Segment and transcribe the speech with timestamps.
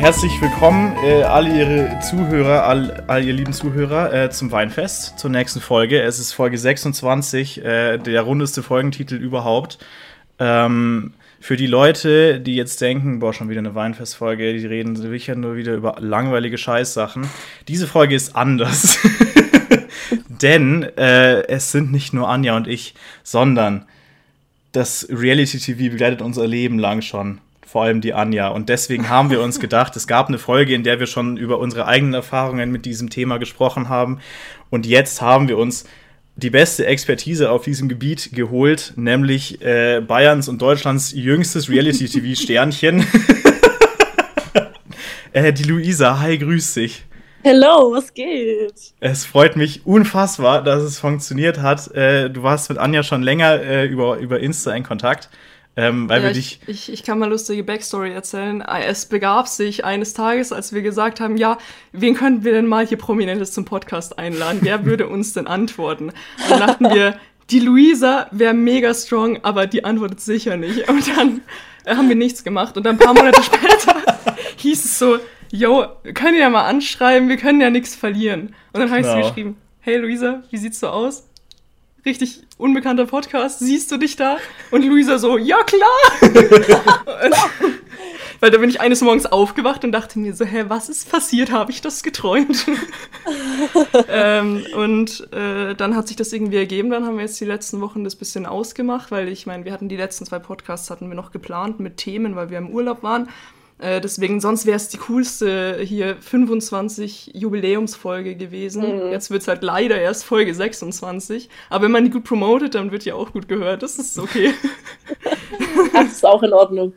[0.00, 5.28] herzlich willkommen, äh, alle Ihre Zuhörer, all, all ihr lieben Zuhörer, äh, zum Weinfest, zur
[5.28, 6.00] nächsten Folge.
[6.00, 9.78] Es ist Folge 26, äh, der rundeste Folgentitel überhaupt.
[10.38, 15.34] Ähm, für die Leute, die jetzt denken, boah, schon wieder eine Weinfestfolge, die reden sicher
[15.34, 17.28] nur wieder über langweilige Scheißsachen.
[17.68, 18.98] Diese Folge ist anders.
[20.28, 23.84] Denn äh, es sind nicht nur Anja und ich, sondern
[24.72, 27.38] das Reality TV begleitet unser Leben lang schon
[27.70, 28.48] vor allem die Anja.
[28.48, 31.60] Und deswegen haben wir uns gedacht, es gab eine Folge, in der wir schon über
[31.60, 34.18] unsere eigenen Erfahrungen mit diesem Thema gesprochen haben.
[34.70, 35.84] Und jetzt haben wir uns
[36.34, 43.04] die beste Expertise auf diesem Gebiet geholt, nämlich äh, Bayerns und Deutschlands jüngstes Reality-TV-Sternchen.
[45.32, 47.04] äh, die Luisa, hi, grüß dich.
[47.44, 48.94] Hello, was geht?
[48.98, 51.88] Es freut mich unfassbar, dass es funktioniert hat.
[51.94, 55.28] Äh, du warst mit Anja schon länger äh, über, über Insta in Kontakt.
[55.80, 56.60] Ähm, weil ja, wir dich.
[56.66, 58.60] Ich, ich, ich, kann mal lustige Backstory erzählen.
[58.60, 61.56] Es begab sich eines Tages, als wir gesagt haben, ja,
[61.92, 64.58] wen könnten wir denn mal hier Prominentes zum Podcast einladen?
[64.60, 66.10] Wer würde uns denn antworten?
[66.10, 70.86] Und dann dachten wir, die Luisa wäre mega strong, aber die antwortet sicher nicht.
[70.90, 71.40] Und dann
[71.86, 72.76] haben wir nichts gemacht.
[72.76, 73.96] Und dann ein paar Monate später
[74.56, 75.18] hieß es so,
[75.50, 78.54] yo, wir können ja mal anschreiben, wir können ja nichts verlieren.
[78.74, 79.22] Und dann habe ich genau.
[79.22, 81.29] sie geschrieben, hey Luisa, wie sieht's so aus?
[82.04, 84.38] Richtig unbekannter Podcast, siehst du dich da?
[84.70, 85.88] Und Luisa so, ja klar!
[88.40, 91.50] Weil da bin ich eines Morgens aufgewacht und dachte mir so, hä, was ist passiert?
[91.52, 92.66] Habe ich das geträumt?
[94.08, 96.88] ähm, und äh, dann hat sich das irgendwie ergeben.
[96.88, 99.90] Dann haben wir jetzt die letzten Wochen das bisschen ausgemacht, weil ich meine, wir hatten
[99.90, 103.28] die letzten zwei Podcasts hatten wir noch geplant mit Themen, weil wir im Urlaub waren.
[103.80, 109.06] Äh, deswegen, sonst wäre es die coolste hier 25 Jubiläumsfolge gewesen.
[109.06, 109.10] Mhm.
[109.10, 111.48] Jetzt wird es halt leider erst Folge 26.
[111.70, 113.82] Aber wenn man die gut promotet, dann wird ja auch gut gehört.
[113.82, 114.52] Das ist okay.
[115.94, 116.92] das ist auch in Ordnung.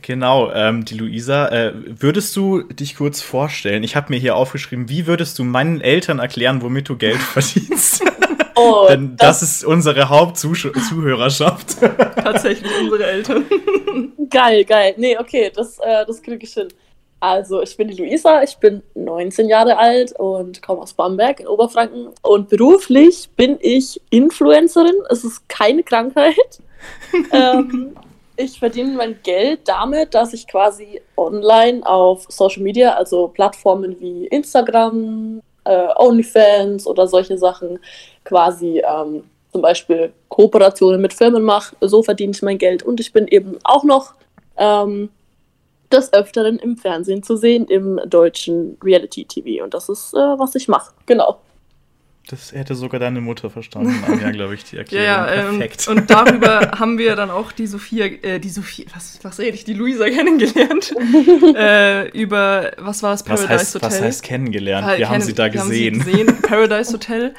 [0.00, 3.82] Genau, ähm, die Luisa, äh, würdest du dich kurz vorstellen?
[3.82, 8.02] Ich habe mir hier aufgeschrieben, wie würdest du meinen Eltern erklären, womit du Geld verdienst?
[8.62, 11.76] Oh, Denn das, das ist unsere Hauptzuhörerschaft.
[11.80, 13.44] Tatsächlich unsere Eltern.
[14.30, 14.94] Geil, geil.
[14.96, 16.68] Nee, okay, das, äh, das kriege ich hin.
[17.20, 21.46] Also, ich bin die Luisa, ich bin 19 Jahre alt und komme aus Bamberg in
[21.46, 22.08] Oberfranken.
[22.22, 24.96] Und beruflich bin ich Influencerin.
[25.10, 26.34] Es ist keine Krankheit.
[27.32, 27.94] ähm,
[28.36, 34.26] ich verdiene mein Geld damit, dass ich quasi online auf Social Media, also Plattformen wie
[34.26, 37.78] Instagram, äh, OnlyFans oder solche Sachen,
[38.24, 41.76] quasi ähm, zum Beispiel Kooperationen mit Firmen mache.
[41.80, 42.82] So verdiene ich mein Geld.
[42.82, 44.14] Und ich bin eben auch noch
[44.56, 45.10] ähm,
[45.92, 49.62] des Öfteren im Fernsehen zu sehen, im deutschen Reality-TV.
[49.62, 50.92] Und das ist, äh, was ich mache.
[51.06, 51.38] Genau.
[52.28, 55.06] Das hätte sogar deine Mutter verstanden, ja, glaube ich, die Erklärung.
[55.06, 55.86] ja, ja, ähm, Perfekt.
[55.88, 59.56] Ähm, und darüber haben wir dann auch die Sophia, äh, die Sophia, was, was rede
[59.56, 60.94] ich, die Luisa kennengelernt.
[61.56, 63.88] äh, über, was war es, Paradise was heißt, Hotel?
[63.88, 64.86] Was heißt kennengelernt?
[64.86, 66.00] Wir, wir haben sie da gesehen.
[66.00, 66.42] Sie gesehen.
[66.42, 67.34] Paradise Hotel.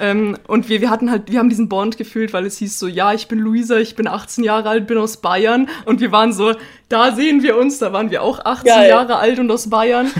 [0.00, 2.88] Ähm, und wir, wir hatten halt, wir haben diesen Bond gefühlt, weil es hieß so,
[2.88, 5.68] ja, ich bin Luisa, ich bin 18 Jahre alt, bin aus Bayern.
[5.84, 6.54] Und wir waren so,
[6.88, 8.88] da sehen wir uns, da waren wir auch 18 Geil.
[8.88, 10.10] Jahre alt und aus Bayern.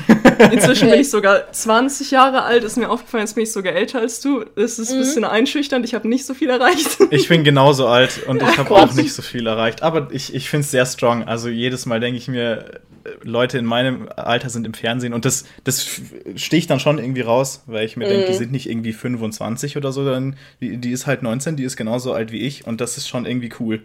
[0.50, 4.00] Inzwischen bin ich sogar 20 Jahre alt, ist mir aufgefallen, jetzt bin ich sogar älter
[4.00, 4.44] als du.
[4.56, 5.00] Das ist ein mhm.
[5.00, 6.98] bisschen einschüchternd, ich habe nicht so viel erreicht.
[7.10, 9.82] Ich bin genauso alt und ich habe auch nicht so viel erreicht.
[9.82, 11.24] Aber ich, ich finde es sehr strong.
[11.24, 12.80] Also jedes Mal denke ich mir,
[13.22, 16.00] Leute in meinem Alter sind im Fernsehen und das, das
[16.36, 18.10] sticht dann schon irgendwie raus, weil ich mir mhm.
[18.10, 21.64] denke, die sind nicht irgendwie 25 oder so, sondern die, die ist halt 19, die
[21.64, 23.82] ist genauso alt wie ich und das ist schon irgendwie cool.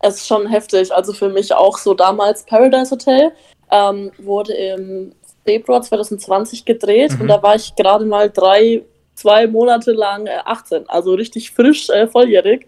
[0.00, 0.92] Es ist schon heftig.
[0.92, 3.32] Also für mich auch so damals Paradise Hotel
[3.70, 5.12] ähm, wurde im
[5.44, 7.22] Februar 2020 gedreht mhm.
[7.22, 8.82] und da war ich gerade mal drei,
[9.14, 12.66] zwei Monate lang äh, 18, also richtig frisch, äh, volljährig.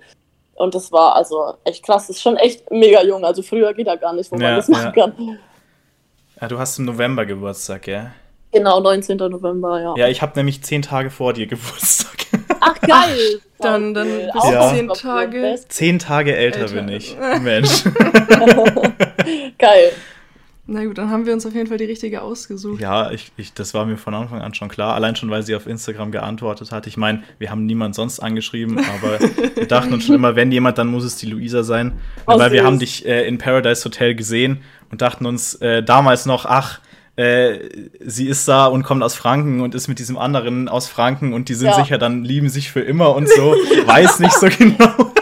[0.55, 2.07] Und das war also echt krass.
[2.07, 3.25] Das ist schon echt mega jung.
[3.25, 5.07] Also früher geht da gar nicht, wo ja, man das machen ja.
[5.07, 5.39] kann.
[6.43, 8.11] Ja, du hast im November Geburtstag, ja?
[8.51, 9.17] Genau, 19.
[9.17, 9.95] November, ja.
[9.97, 12.17] Ja, ich habe nämlich zehn Tage vor dir Geburtstag.
[12.61, 13.39] Ach, geil!
[13.39, 14.75] Ach, dann, dann bist du ja.
[14.75, 15.61] zehn Tage.
[15.69, 16.75] Zehn Tage älter, älter.
[16.75, 17.17] bin ich.
[17.43, 17.85] Mensch.
[19.59, 19.93] geil.
[20.65, 22.81] Na gut, dann haben wir uns auf jeden Fall die richtige ausgesucht.
[22.81, 24.95] Ja, ich, ich, das war mir von Anfang an schon klar.
[24.95, 26.87] Allein schon, weil sie auf Instagram geantwortet hat.
[26.87, 29.19] Ich meine, wir haben niemand sonst angeschrieben, aber
[29.57, 31.99] wir dachten uns schon immer, wenn jemand, dann muss es die Luisa sein.
[32.27, 34.59] Oh, weil wir haben dich äh, in Paradise Hotel gesehen
[34.91, 36.81] und dachten uns äh, damals noch, ach,
[37.17, 37.69] äh,
[38.01, 41.49] sie ist da und kommt aus Franken und ist mit diesem anderen aus Franken und
[41.49, 41.75] die sind ja.
[41.75, 43.53] sicher dann lieben sich für immer und so.
[43.87, 45.13] Weiß nicht so genau.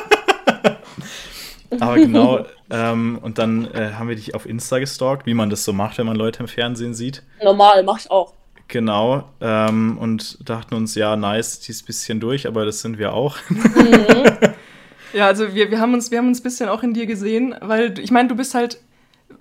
[1.81, 5.64] Aber genau, ähm, und dann äh, haben wir dich auf Insta gestalkt, wie man das
[5.64, 7.22] so macht, wenn man Leute im Fernsehen sieht.
[7.43, 8.34] Normal, mach ich auch.
[8.69, 12.99] Genau, ähm, und dachten uns, ja, nice, die ist ein bisschen durch, aber das sind
[12.99, 13.37] wir auch.
[13.49, 13.64] Mhm.
[15.12, 17.55] ja, also wir, wir, haben uns, wir haben uns ein bisschen auch in dir gesehen,
[17.61, 18.78] weil ich meine, du bist halt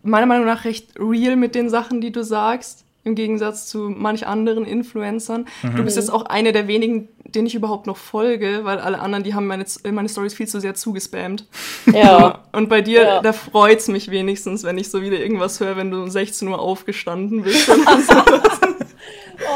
[0.01, 4.25] meiner Meinung nach recht real mit den Sachen, die du sagst im Gegensatz zu manch
[4.25, 5.47] anderen Influencern.
[5.63, 5.75] Mhm.
[5.75, 9.23] Du bist jetzt auch eine der wenigen, denen ich überhaupt noch folge, weil alle anderen,
[9.23, 11.45] die haben meine, meine Stories viel zu sehr zugespammt.
[11.91, 12.44] Ja.
[12.51, 13.21] Und bei dir, ja.
[13.21, 16.47] da freut es mich wenigstens, wenn ich so wieder irgendwas höre, wenn du um 16
[16.47, 17.69] Uhr aufgestanden bist.
[17.69, 17.75] oh,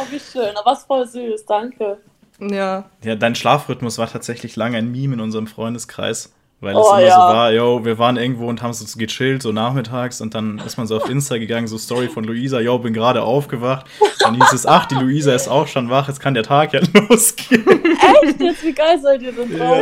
[0.09, 0.55] wie schön.
[0.55, 1.97] Aber es voll süß, danke.
[2.39, 2.85] Ja.
[3.03, 6.33] Ja, dein Schlafrhythmus war tatsächlich lange ein Meme in unserem Freundeskreis.
[6.63, 7.13] Weil oh, es immer ja.
[7.13, 10.77] so war, yo, wir waren irgendwo und haben so gechillt, so nachmittags und dann ist
[10.77, 13.85] man so auf Insta gegangen, so Story von Luisa, yo, bin gerade aufgewacht.
[14.19, 16.79] Dann hieß es, ach, die Luisa ist auch schon wach, jetzt kann der Tag ja
[17.09, 17.67] losgehen.
[17.67, 18.41] Echt?
[18.41, 19.77] Jetzt, wie geil seid ihr denn drauf?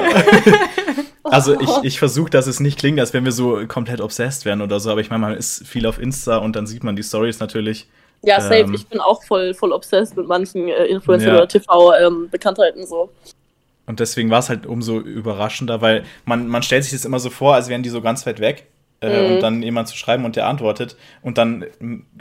[0.46, 0.54] Ja.
[1.24, 4.62] Also ich, ich versuche, dass es nicht klingt, als wenn wir so komplett obsessed wären
[4.62, 7.04] oder so, aber ich meine, man ist viel auf Insta und dann sieht man die
[7.04, 7.88] Stories natürlich.
[8.24, 8.56] Ja, safe.
[8.56, 11.36] Ähm, ich bin auch voll, voll obsessed mit manchen äh, Influencer- ja.
[11.36, 13.10] oder TV-Bekanntheiten ähm, so.
[13.86, 17.30] Und deswegen war es halt umso überraschender, weil man, man stellt sich das immer so
[17.30, 18.68] vor, als wären die so ganz weit weg.
[19.02, 19.34] Äh, mhm.
[19.34, 20.96] Und dann jemand zu schreiben und der antwortet.
[21.24, 21.66] Und dann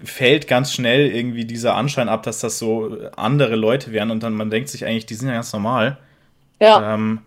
[0.02, 4.10] fällt ganz schnell irgendwie dieser Anschein ab, dass das so andere Leute wären.
[4.10, 5.98] Und dann man denkt sich eigentlich, die sind ja ganz normal.
[6.58, 6.94] Ja.
[6.94, 7.20] Ähm,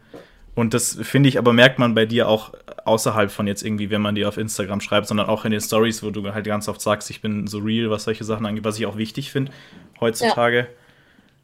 [0.55, 2.53] und das finde ich, aber merkt man bei dir auch
[2.85, 6.03] außerhalb von jetzt irgendwie, wenn man dir auf Instagram schreibt, sondern auch in den Stories,
[6.03, 8.77] wo du halt ganz oft sagst, ich bin so real, was solche Sachen angeht, was
[8.77, 9.51] ich auch wichtig finde
[9.99, 10.59] heutzutage.
[10.59, 10.65] Ja.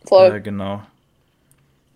[0.08, 0.36] Voll.
[0.36, 0.84] Äh, genau.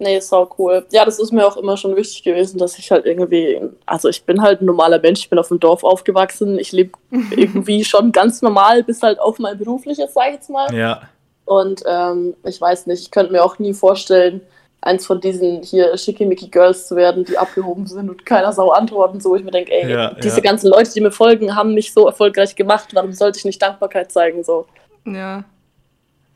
[0.03, 0.85] Nee, ist auch cool.
[0.91, 4.23] Ja, das ist mir auch immer schon wichtig gewesen, dass ich halt irgendwie, also ich
[4.25, 6.91] bin halt ein normaler Mensch, ich bin auf dem Dorf aufgewachsen, ich lebe
[7.35, 10.73] irgendwie schon ganz normal, bis halt auf mein berufliches, sag ich jetzt mal.
[10.75, 11.03] Ja.
[11.45, 14.41] Und ähm, ich weiß nicht, ich könnte mir auch nie vorstellen,
[14.81, 19.21] eins von diesen hier Schickimicki Girls zu werden, die abgehoben sind und keiner Sau antworten,
[19.21, 20.44] so ich mir denke, ey, ja, diese ja.
[20.44, 24.11] ganzen Leute, die mir folgen, haben mich so erfolgreich gemacht, warum sollte ich nicht Dankbarkeit
[24.11, 24.65] zeigen, so.
[25.06, 25.45] Ja,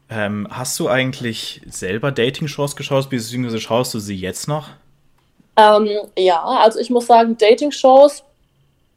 [0.09, 4.69] ähm, hast du eigentlich selber Dating-Shows geschaut, beziehungsweise schaust du sie jetzt noch?
[5.57, 8.23] Ähm, ja, also ich muss sagen, Dating-Shows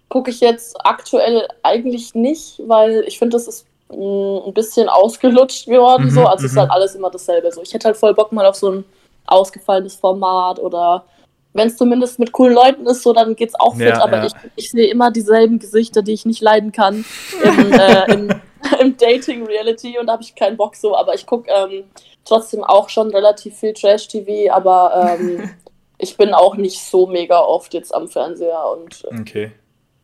[0.09, 4.89] gucke ich jetzt aktuell eigentlich nicht, weil ich finde, das ist mh, mm, ein bisschen
[4.89, 6.05] ausgelutscht geworden.
[6.05, 6.27] Mhm, so.
[6.27, 6.61] Also es ist mhm.
[6.61, 7.51] halt alles immer dasselbe.
[7.51, 7.63] So.
[7.63, 8.85] Ich hätte halt voll Bock mal auf so ein
[9.27, 11.05] ausgefallenes Format oder
[11.53, 14.27] wenn es zumindest mit coolen Leuten ist, so dann geht's auch fit, ja, aber ja.
[14.27, 17.05] ich, ich sehe immer dieselben Gesichter, die ich nicht leiden kann
[17.45, 18.41] im, äh, im
[18.81, 21.85] im Dating-Reality und da habe ich keinen Bock so, aber ich gucke ähm,
[22.25, 25.51] trotzdem auch schon relativ viel Trash-TV, aber ähm,
[25.99, 29.53] ich bin auch nicht so mega oft jetzt am Fernseher und äh, okay.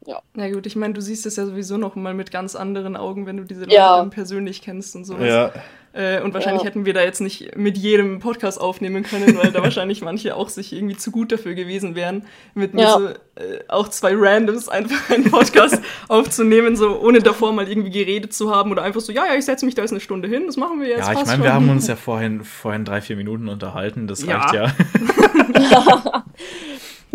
[0.06, 0.22] Ja.
[0.34, 3.26] Na gut, ich meine, du siehst es ja sowieso noch mal mit ganz anderen Augen,
[3.26, 3.96] wenn du diese Leute ja.
[3.96, 5.26] dann persönlich kennst und sowas.
[5.26, 5.52] Ja.
[5.96, 6.68] Äh, und wahrscheinlich ja.
[6.68, 10.50] hätten wir da jetzt nicht mit jedem Podcast aufnehmen können, weil da wahrscheinlich manche auch
[10.50, 12.92] sich irgendwie zu gut dafür gewesen wären, mit mir ja.
[12.92, 18.34] so, äh, auch zwei Randoms einfach einen Podcast aufzunehmen, so ohne davor mal irgendwie geredet
[18.34, 20.42] zu haben oder einfach so, ja, ja, ich setze mich da jetzt eine Stunde hin,
[20.46, 21.08] das machen wir jetzt.
[21.08, 24.52] Ja, ich meine, wir haben uns ja vorhin, vorhin drei, vier Minuten unterhalten, das reicht
[24.52, 24.74] ja.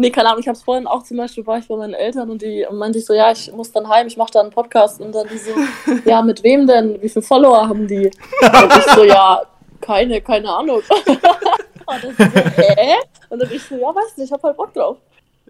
[0.02, 2.32] Nee, keine Ahnung, ich habe es vorhin auch zum Beispiel, war ich bei meinen Eltern
[2.32, 5.00] und die meinte ich so, ja, ich muss dann heim, ich mache da einen Podcast
[5.00, 5.52] und dann die so,
[6.10, 7.00] ja, mit wem denn?
[7.04, 8.08] Wie viele Follower haben die?
[8.08, 9.44] Und ich so, ja,
[9.80, 10.82] keine, keine Ahnung.
[11.06, 12.96] und dann so, hä?
[13.30, 14.98] Und dann ich so, ja, weißt du, ich habe halt Bock drauf.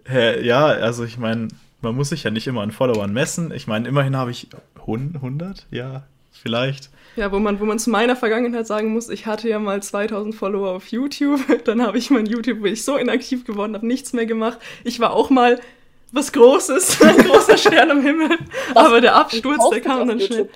[0.04, 1.48] Hä, ja, also ich meine,
[1.80, 3.54] man muss sich ja nicht immer an Followern messen.
[3.54, 4.48] Ich meine, immerhin habe ich
[4.80, 6.02] 100, ja,
[6.32, 6.90] vielleicht.
[7.16, 10.34] Ja, wo man, wo man zu meiner Vergangenheit sagen muss, ich hatte ja mal 2000
[10.34, 14.12] Follower auf YouTube, dann habe ich mein YouTube, wo ich so inaktiv geworden habe, nichts
[14.12, 14.58] mehr gemacht.
[14.84, 15.60] Ich war auch mal
[16.10, 18.30] was Großes, ein großer Stern am Himmel,
[18.72, 20.48] was, aber der Absturz, der kam dann schnell.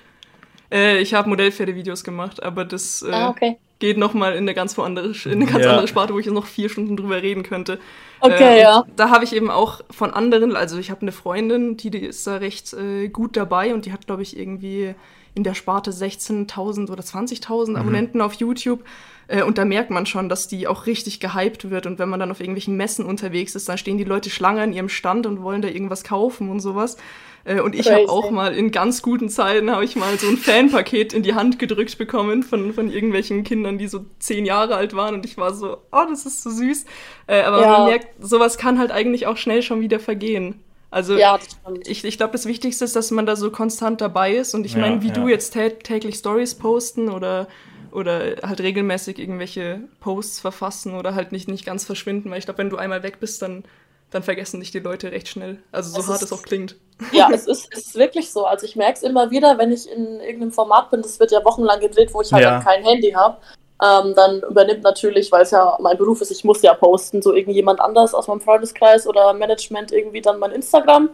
[0.71, 3.57] Äh, ich habe Modellpferdevideos gemacht, aber das äh, ah, okay.
[3.79, 5.71] geht nochmal in eine ganz, andere, in eine ganz ja.
[5.71, 7.79] andere Sparte, wo ich noch vier Stunden drüber reden könnte.
[8.19, 8.83] Okay, äh, ja.
[8.95, 12.25] Da habe ich eben auch von anderen, also ich habe eine Freundin, die, die ist
[12.27, 14.93] da recht äh, gut dabei und die hat, glaube ich, irgendwie
[15.37, 17.75] in der Sparte 16.000 oder 20.000 mhm.
[17.77, 18.83] Abonnenten auf YouTube.
[19.27, 21.85] Äh, und da merkt man schon, dass die auch richtig gehypt wird.
[21.85, 24.73] Und wenn man dann auf irgendwelchen Messen unterwegs ist, dann stehen die Leute Schlange an
[24.73, 26.97] ihrem Stand und wollen da irgendwas kaufen und sowas.
[27.45, 30.37] Äh, und ich habe auch mal in ganz guten Zeiten habe ich mal so ein
[30.37, 34.95] Fanpaket in die Hand gedrückt bekommen von, von irgendwelchen Kindern, die so zehn Jahre alt
[34.95, 35.13] waren.
[35.15, 36.85] Und ich war so, oh, das ist so süß.
[37.27, 37.71] Äh, aber ja.
[37.71, 40.63] man merkt, sowas kann halt eigentlich auch schnell schon wieder vergehen.
[40.89, 41.37] Also ja,
[41.85, 44.53] ich, ich glaube, das Wichtigste ist, dass man da so konstant dabei ist.
[44.53, 45.13] Und ich ja, meine, wie ja.
[45.13, 47.47] du jetzt tä täglich Stories posten oder,
[47.91, 52.59] oder halt regelmäßig irgendwelche Posts verfassen oder halt nicht, nicht ganz verschwinden, weil ich glaube,
[52.59, 53.65] wenn du einmal weg bist, dann,
[54.11, 55.61] dann vergessen dich die Leute recht schnell.
[55.73, 56.77] Also so es hart ist, es auch klingt.
[57.11, 58.45] Ja, es ist, es ist wirklich so.
[58.45, 61.43] Also ich merke es immer wieder, wenn ich in irgendeinem Format bin, das wird ja
[61.43, 62.61] wochenlang gedreht, wo ich halt ja.
[62.61, 63.37] kein Handy habe
[63.83, 67.33] ähm, dann übernimmt natürlich, weil es ja mein Beruf ist, ich muss ja posten, so
[67.33, 71.09] irgendjemand anders aus meinem Freundeskreis oder Management irgendwie dann mein Instagram.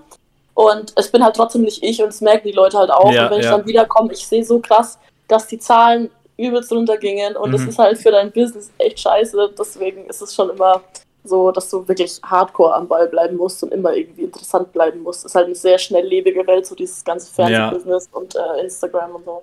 [0.54, 3.12] Und es bin halt trotzdem nicht ich und es merken die Leute halt auch.
[3.12, 3.46] Ja, und wenn ja.
[3.46, 7.54] ich dann wiederkomme, ich sehe so krass, dass die Zahlen übelst runtergingen und mhm.
[7.54, 9.54] das ist halt für dein Business echt scheiße.
[9.58, 10.82] Deswegen ist es schon immer
[11.26, 15.24] So, dass du wirklich hardcore am Ball bleiben musst und immer irgendwie interessant bleiben musst.
[15.24, 18.20] Das ist halt eine sehr schnelllebige Welt, so dieses ganze Fernsehbusiness ja.
[18.20, 19.42] und äh, Instagram und so.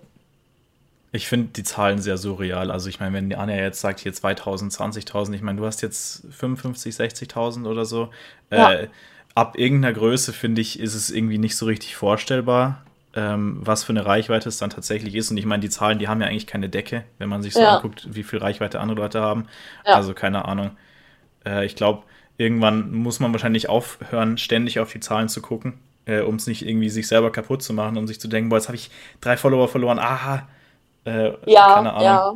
[1.13, 2.71] Ich finde die Zahlen sehr surreal.
[2.71, 5.83] Also ich meine, wenn die Anja jetzt sagt, hier 2000, 20.000, ich meine, du hast
[5.83, 8.11] jetzt 55, 60.000 oder so.
[8.51, 8.73] Ja.
[8.73, 8.89] Äh,
[9.35, 13.91] ab irgendeiner Größe, finde ich, ist es irgendwie nicht so richtig vorstellbar, ähm, was für
[13.91, 15.31] eine Reichweite es dann tatsächlich ist.
[15.31, 17.61] Und ich meine, die Zahlen, die haben ja eigentlich keine Decke, wenn man sich so
[17.61, 17.77] ja.
[17.77, 19.47] anguckt, wie viel Reichweite andere Leute haben.
[19.85, 19.95] Ja.
[19.95, 20.73] Also keine Ahnung.
[21.45, 22.05] Äh, ich glaube,
[22.39, 25.75] irgendwann muss man wahrscheinlich aufhören, ständig auf die Zahlen zu gucken,
[26.07, 28.49] äh, um es nicht irgendwie sich selber kaputt zu machen und um sich zu denken,
[28.49, 28.91] boah, jetzt habe ich
[29.21, 29.99] drei Follower verloren.
[29.99, 30.49] Aha,
[31.05, 32.35] äh, ja, ja.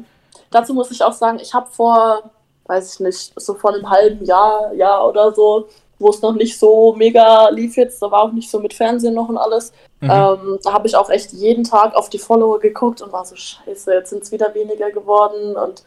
[0.50, 2.30] Dazu muss ich auch sagen, ich habe vor,
[2.66, 5.68] weiß ich nicht, so vor einem halben Jahr, Jahr oder so,
[5.99, 9.14] wo es noch nicht so mega lief jetzt, da war auch nicht so mit Fernsehen
[9.14, 9.73] noch und alles.
[10.00, 10.11] Mhm.
[10.11, 13.37] Ähm, da habe ich auch echt jeden Tag auf die Follower geguckt und war so,
[13.37, 15.85] scheiße, jetzt sind es wieder weniger geworden und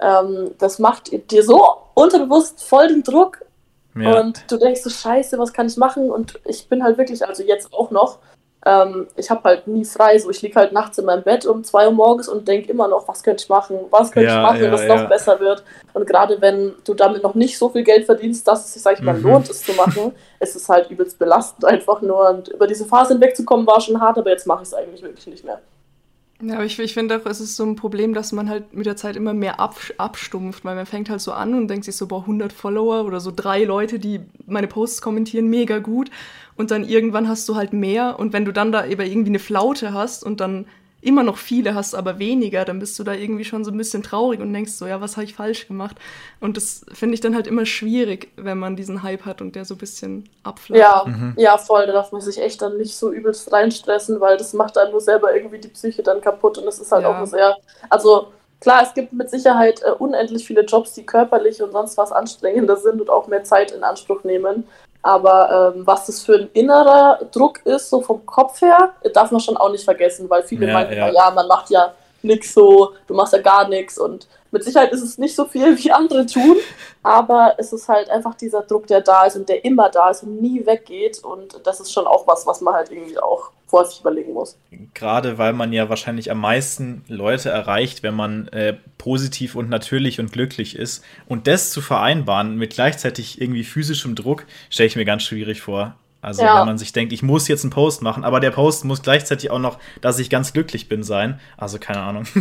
[0.00, 1.62] ähm, das macht dir so
[1.94, 3.44] unterbewusst voll den Druck
[3.94, 4.20] ja.
[4.20, 6.10] und du denkst so, scheiße, was kann ich machen?
[6.10, 8.18] Und ich bin halt wirklich, also jetzt auch noch,
[8.66, 10.18] ähm, ich habe halt nie frei.
[10.18, 12.88] So, ich liege halt nachts in meinem Bett um 2 Uhr morgens und denke immer
[12.88, 15.02] noch, was könnte ich machen, was könnte ja, ich machen, ja, dass es ja.
[15.02, 15.62] noch besser wird.
[15.94, 18.94] Und gerade wenn du damit noch nicht so viel Geld verdienst, dass es sich, sag
[18.94, 19.22] ich mal, mhm.
[19.22, 22.28] lohnt, es zu machen, ist es halt übelst belastend einfach nur.
[22.28, 25.28] Und über diese Phase hinwegzukommen war schon hart, aber jetzt mache ich es eigentlich wirklich
[25.28, 25.60] nicht mehr.
[26.42, 28.84] Ja, aber ich, ich finde auch, es ist so ein Problem, dass man halt mit
[28.84, 31.96] der Zeit immer mehr ab, abstumpft, weil man fängt halt so an und denkt sich
[31.96, 36.10] so, boah, 100 Follower oder so drei Leute, die meine Posts kommentieren, mega gut
[36.56, 39.38] und dann irgendwann hast du halt mehr und wenn du dann da eben irgendwie eine
[39.38, 40.66] Flaute hast und dann
[41.06, 44.02] immer noch viele hast, aber weniger, dann bist du da irgendwie schon so ein bisschen
[44.02, 45.96] traurig und denkst so, ja, was habe ich falsch gemacht?
[46.40, 49.64] Und das finde ich dann halt immer schwierig, wenn man diesen Hype hat und der
[49.64, 50.80] so ein bisschen abflacht.
[50.80, 51.34] Ja, mhm.
[51.36, 54.76] ja, voll, da darf man sich echt dann nicht so übelst reinstressen, weil das macht
[54.76, 57.22] dann nur selber irgendwie die Psyche dann kaputt und es ist halt ja.
[57.22, 57.56] auch sehr,
[57.88, 58.28] also
[58.60, 62.76] klar, es gibt mit Sicherheit äh, unendlich viele Jobs, die körperlich und sonst was anstrengender
[62.76, 64.64] sind und auch mehr Zeit in Anspruch nehmen.
[65.06, 69.40] Aber ähm, was das für ein innerer Druck ist, so vom Kopf her, darf man
[69.40, 71.12] schon auch nicht vergessen, weil viele ja, meinen, ja.
[71.12, 75.02] ja, man macht ja nichts so, du machst ja gar nichts und mit Sicherheit ist
[75.02, 76.56] es nicht so viel, wie andere tun,
[77.04, 80.24] aber es ist halt einfach dieser Druck, der da ist und der immer da ist
[80.24, 81.22] und nie weggeht.
[81.22, 84.56] Und das ist schon auch was, was man halt irgendwie auch vor sich überlegen muss.
[84.94, 90.20] Gerade weil man ja wahrscheinlich am meisten Leute erreicht, wenn man äh, positiv und natürlich
[90.20, 91.04] und glücklich ist.
[91.26, 95.96] Und das zu vereinbaren mit gleichzeitig irgendwie physischem Druck, stelle ich mir ganz schwierig vor.
[96.22, 96.58] Also ja.
[96.58, 99.50] wenn man sich denkt, ich muss jetzt einen Post machen, aber der Post muss gleichzeitig
[99.50, 101.40] auch noch, dass ich ganz glücklich bin, sein.
[101.56, 102.24] Also keine Ahnung.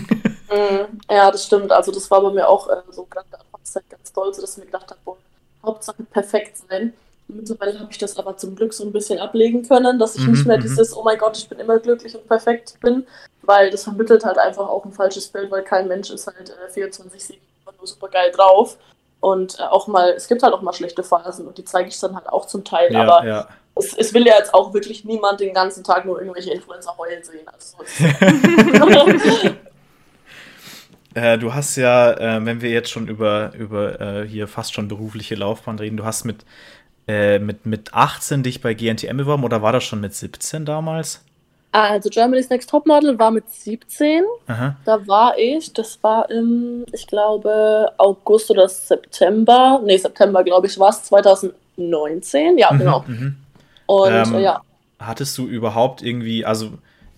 [0.48, 1.72] Mm, ja, das stimmt.
[1.72, 4.60] Also das war bei mir auch äh, so gerade Anfangszeit ganz toll, so dass ich
[4.60, 5.18] mir gedacht habe, boah,
[5.64, 6.94] Hauptsache perfekt sein.
[7.28, 10.34] Mittlerweile habe ich das aber zum Glück so ein bisschen ablegen können, dass ich mhm,
[10.34, 10.62] nicht mehr mhm.
[10.62, 13.06] dieses, oh mein Gott, ich bin immer glücklich und perfekt bin,
[13.42, 16.80] weil das vermittelt halt einfach auch ein falsches Bild, weil kein Mensch ist halt äh,
[16.80, 17.38] 24-7
[17.78, 18.78] nur super geil drauf.
[19.20, 22.00] Und äh, auch mal, es gibt halt auch mal schlechte Phasen und die zeige ich
[22.00, 25.04] dann halt auch zum Teil, ja, aber ja es, es, will ja jetzt auch wirklich
[25.06, 27.46] niemand den ganzen Tag nur irgendwelche Influencer heulen sehen.
[27.48, 27.78] Also
[31.14, 34.88] äh, du hast ja, äh, wenn wir jetzt schon über, über äh, hier fast schon
[34.88, 36.46] berufliche Laufbahn reden, du hast mit,
[37.08, 41.22] äh, mit, mit 18 dich bei GNTM beworben oder war das schon mit 17 damals?
[41.72, 44.24] Also Germany's Next Topmodel war mit 17.
[44.48, 44.78] Aha.
[44.86, 50.80] Da war ich, das war im, ich glaube, August oder September, nee, September, glaube ich,
[50.80, 52.58] war es, 2019.
[52.58, 53.04] Ja, mhm, genau.
[53.06, 53.36] Mhm.
[53.88, 54.62] Und ähm, ja.
[55.00, 56.72] Hattest du überhaupt irgendwie, also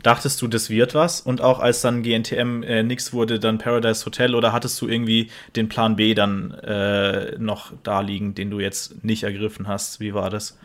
[0.03, 1.21] dachtest du, das wird was?
[1.21, 5.29] Und auch als dann GNTM äh, nix wurde, dann Paradise Hotel oder hattest du irgendwie
[5.55, 9.99] den Plan B dann äh, noch da liegen, den du jetzt nicht ergriffen hast?
[9.99, 10.57] Wie war das?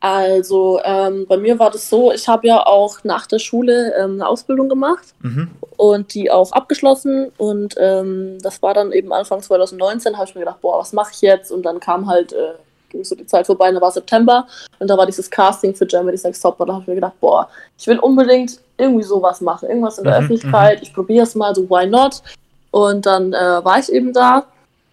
[0.00, 4.12] Also ähm, bei mir war das so, ich habe ja auch nach der Schule ähm,
[4.12, 5.50] eine Ausbildung gemacht mhm.
[5.76, 10.42] und die auch abgeschlossen und ähm, das war dann eben Anfang 2019, habe ich mir
[10.42, 11.50] gedacht, boah, was mache ich jetzt?
[11.50, 12.54] Und dann kam halt äh,
[12.88, 14.46] ging so die Zeit vorbei, und da war September
[14.78, 17.20] und da war dieses Casting für Germany's Next Top und da habe ich mir gedacht,
[17.20, 20.82] boah, ich will unbedingt irgendwie sowas machen, irgendwas in der mhm, Öffentlichkeit, mhm.
[20.82, 22.22] ich probiere es mal, so why not?
[22.70, 24.44] Und dann äh, war ich eben da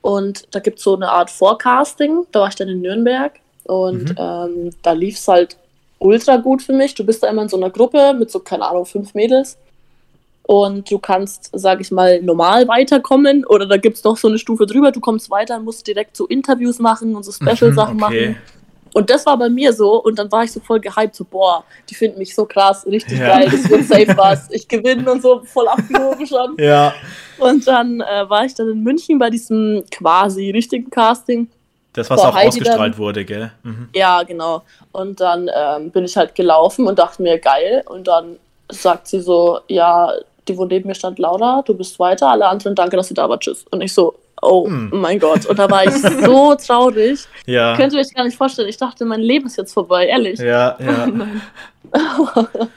[0.02, 3.34] und da gibt es so eine Art Forecasting, da war ich dann in Nürnberg
[3.66, 4.16] und mhm.
[4.18, 5.58] ähm, da lief es halt
[6.00, 6.94] ultra gut für mich.
[6.96, 9.58] Du bist da immer in so einer Gruppe mit so, keine Ahnung, fünf Mädels
[10.48, 14.38] und du kannst, sag ich mal, normal weiterkommen oder da gibt es noch so eine
[14.38, 18.04] Stufe drüber, du kommst weiter und musst direkt so Interviews machen und so Special-Sachen mhm,
[18.04, 18.30] okay.
[18.30, 18.38] machen.
[18.94, 21.64] Und das war bei mir so und dann war ich so voll gehypt, so boah,
[21.90, 23.28] die finden mich so krass, richtig ja.
[23.28, 26.56] geil, das wird safe was, ich gewinne und so, voll abgehoben schon.
[26.60, 26.94] Ja.
[27.38, 31.50] Und dann äh, war ich dann in München bei diesem quasi richtigen Casting.
[31.92, 33.52] Das, was auch Heidi ausgestrahlt dann, wurde, gell?
[33.64, 33.90] Mhm.
[33.94, 34.64] Ja, genau.
[34.92, 37.84] Und dann ähm, bin ich halt gelaufen und dachte mir, geil.
[37.88, 38.38] Und dann
[38.70, 40.14] sagt sie so, ja,
[40.48, 43.28] die, wo neben mir stand, Laura, du bist weiter, alle anderen, danke, dass du da
[43.30, 43.66] war, tschüss.
[43.72, 44.90] Und ich so, oh Hm.
[44.94, 45.46] mein Gott.
[45.46, 45.94] Und da war ich
[46.26, 47.20] so traurig.
[47.46, 47.76] Ja.
[47.76, 48.70] Könnt ihr euch gar nicht vorstellen.
[48.70, 50.40] Ich dachte, mein Leben ist jetzt vorbei, ehrlich.
[50.40, 51.08] Ja, ja.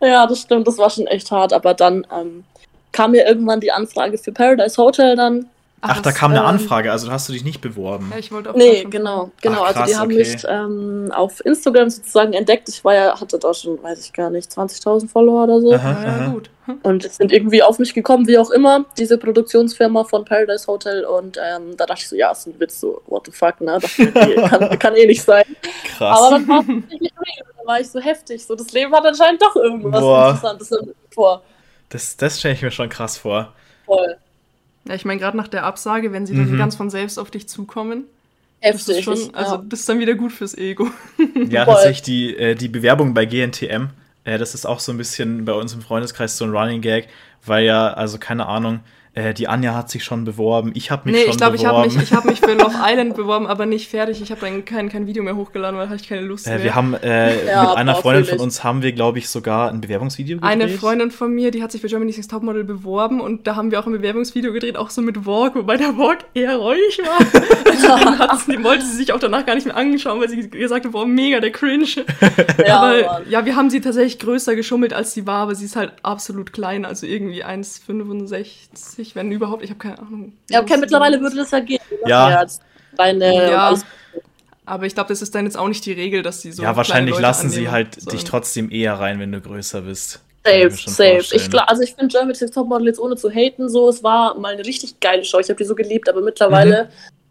[0.00, 1.52] Ja, das stimmt, das war schon echt hart.
[1.52, 2.44] Aber dann ähm,
[2.92, 5.46] kam mir irgendwann die Anfrage für Paradise Hotel dann.
[5.80, 8.08] Ach, da das- kam eine ähm, Anfrage, also hast du dich nicht beworben.
[8.12, 9.62] Ja, ich wollte auch Nee, schon- genau, genau.
[9.62, 10.18] Ach, also die krass, haben okay.
[10.18, 12.68] mich ähm, auf Instagram sozusagen entdeckt.
[12.68, 15.72] Ich war ja, hatte da schon, weiß ich gar nicht, 20.000 Follower oder so.
[15.72, 16.26] Aha, Ja, aha.
[16.32, 16.50] gut.
[16.66, 16.78] Hm.
[16.82, 21.04] Und es sind irgendwie auf mich gekommen, wie auch immer, diese Produktionsfirma von Paradise Hotel.
[21.04, 23.78] Und ähm, da dachte ich so, ja, ist ein Witz, so, what the fuck, ne?
[23.80, 25.44] Das kann, kann eh nicht sein.
[25.96, 26.18] Krass.
[26.18, 27.46] Aber dann war es tatsächlich real.
[27.56, 28.44] Da war ich so heftig.
[28.44, 30.30] So, das Leben hat anscheinend doch irgendwas Boah.
[30.30, 30.70] Interessantes
[31.14, 31.42] vor.
[31.88, 33.52] Das, das stelle ich mir schon krass vor.
[33.86, 34.16] Voll.
[34.88, 36.58] Ja, ich meine, gerade nach der Absage, wenn sie dann Mhm.
[36.58, 38.04] ganz von selbst auf dich zukommen,
[38.62, 39.04] das ist Heftig.
[39.04, 39.64] schon, also ja.
[39.68, 40.88] das ist dann wieder gut fürs Ego.
[41.48, 41.74] Ja, Voll.
[41.74, 43.90] tatsächlich die, äh, die Bewerbung bei GNTM,
[44.24, 47.08] äh, das ist auch so ein bisschen bei uns im Freundeskreis so ein Running Gag,
[47.46, 48.80] weil ja, also keine Ahnung,
[49.18, 51.64] äh, die Anja hat sich schon beworben, ich habe mich Nee, schon ich glaube, ich
[51.66, 51.94] habe beworben.
[51.96, 54.22] mich, ich hab mich für Love Island beworben, aber nicht fertig.
[54.22, 56.62] Ich habe dann kein, kein Video mehr hochgeladen, weil hatte ich keine Lust äh, mehr.
[56.64, 58.42] wir haben äh, Ja, mit einer Freundin von ich.
[58.42, 60.50] uns haben wir, glaube ich, sogar ein Bewerbungsvideo gedreht.
[60.50, 63.70] Eine Freundin von mir, die hat sich für Germany's Next Topmodel beworben und da haben
[63.70, 67.18] wir auch ein Bewerbungsvideo gedreht, auch so mit Vogue, wobei der Vogue eher räudig war.
[68.18, 70.92] Hat sie, wollte sie sich auch danach gar nicht mehr anschauen, weil sie gesagt hat,
[70.92, 71.86] boah, mega der Cringe.
[72.66, 73.22] Ja, aber Mann.
[73.30, 76.52] ja, wir haben sie tatsächlich größer geschummelt, als sie war, aber sie ist halt absolut
[76.52, 80.32] klein, also irgendwie 1,65, wenn überhaupt, ich habe keine Ahnung.
[80.50, 81.80] Ja, okay, mittlerweile würde das ja gehen.
[82.06, 82.46] Ja.
[82.96, 83.74] Deine, Ja.
[84.66, 86.62] Aber ich glaube, das ist dann jetzt auch nicht die Regel, dass sie so.
[86.62, 88.16] ja, wahrscheinlich lassen sie halt sollen.
[88.16, 90.20] dich trotzdem eher rein, wenn du größer bist.
[90.44, 91.14] Safe, safe.
[91.14, 91.22] vorstellen.
[91.42, 94.38] Ich glaub, also ich finde Germany's Next Topmodel jetzt ohne zu haten so, es war
[94.38, 95.38] mal eine richtig geile Show.
[95.38, 96.88] Ich habe die so geliebt, aber mittlerweile Mhm.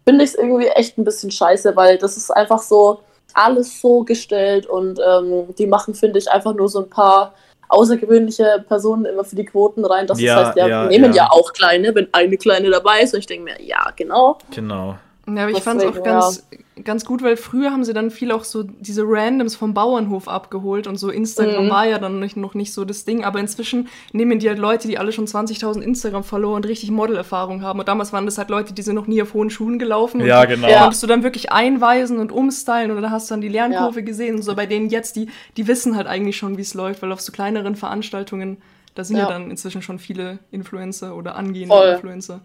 [0.08, 3.00] finde ich es irgendwie echt ein bisschen scheiße, weil das ist einfach so
[3.34, 7.34] alles so gestellt und ähm, die machen, finde ich, einfach nur so ein paar
[7.68, 10.06] außergewöhnliche Personen immer für die Quoten rein.
[10.06, 11.24] Das Ja, heißt, ja, wir nehmen ja.
[11.24, 11.28] ja.
[11.30, 13.14] auch kleine, wenn eine kleine dabei ist.
[13.14, 14.38] Und ich denke mir, ja, genau.
[14.54, 14.96] Genau.
[15.36, 16.46] Ja, aber ich fand es auch ganz,
[16.84, 20.86] ganz gut, weil früher haben sie dann viel auch so diese Randoms vom Bauernhof abgeholt
[20.86, 21.70] und so Instagram Mhm.
[21.70, 24.86] war ja dann nicht, noch nicht so das Ding, aber inzwischen nehmen die halt Leute,
[24.88, 28.72] die alle schon 20.000 Instagram-Follower und richtig Modelerfahrung haben und damals waren das halt Leute,
[28.72, 30.68] die sind noch nie auf hohen Schuhen gelaufen Ja, und die genau.
[30.68, 30.80] Ja.
[30.82, 34.36] konntest du dann wirklich einweisen und umstylen und dann hast du dann die Lernkurve gesehen
[34.36, 37.12] und so bei denen jetzt, die, die wissen halt eigentlich schon, wie es läuft, weil
[37.12, 38.58] auf so kleineren Veranstaltungen,
[38.94, 39.24] da sind ja.
[39.24, 39.28] Ja.
[39.28, 41.88] dann inzwischen schon viele Influencer oder angehende Voll.
[41.88, 42.40] Influencer.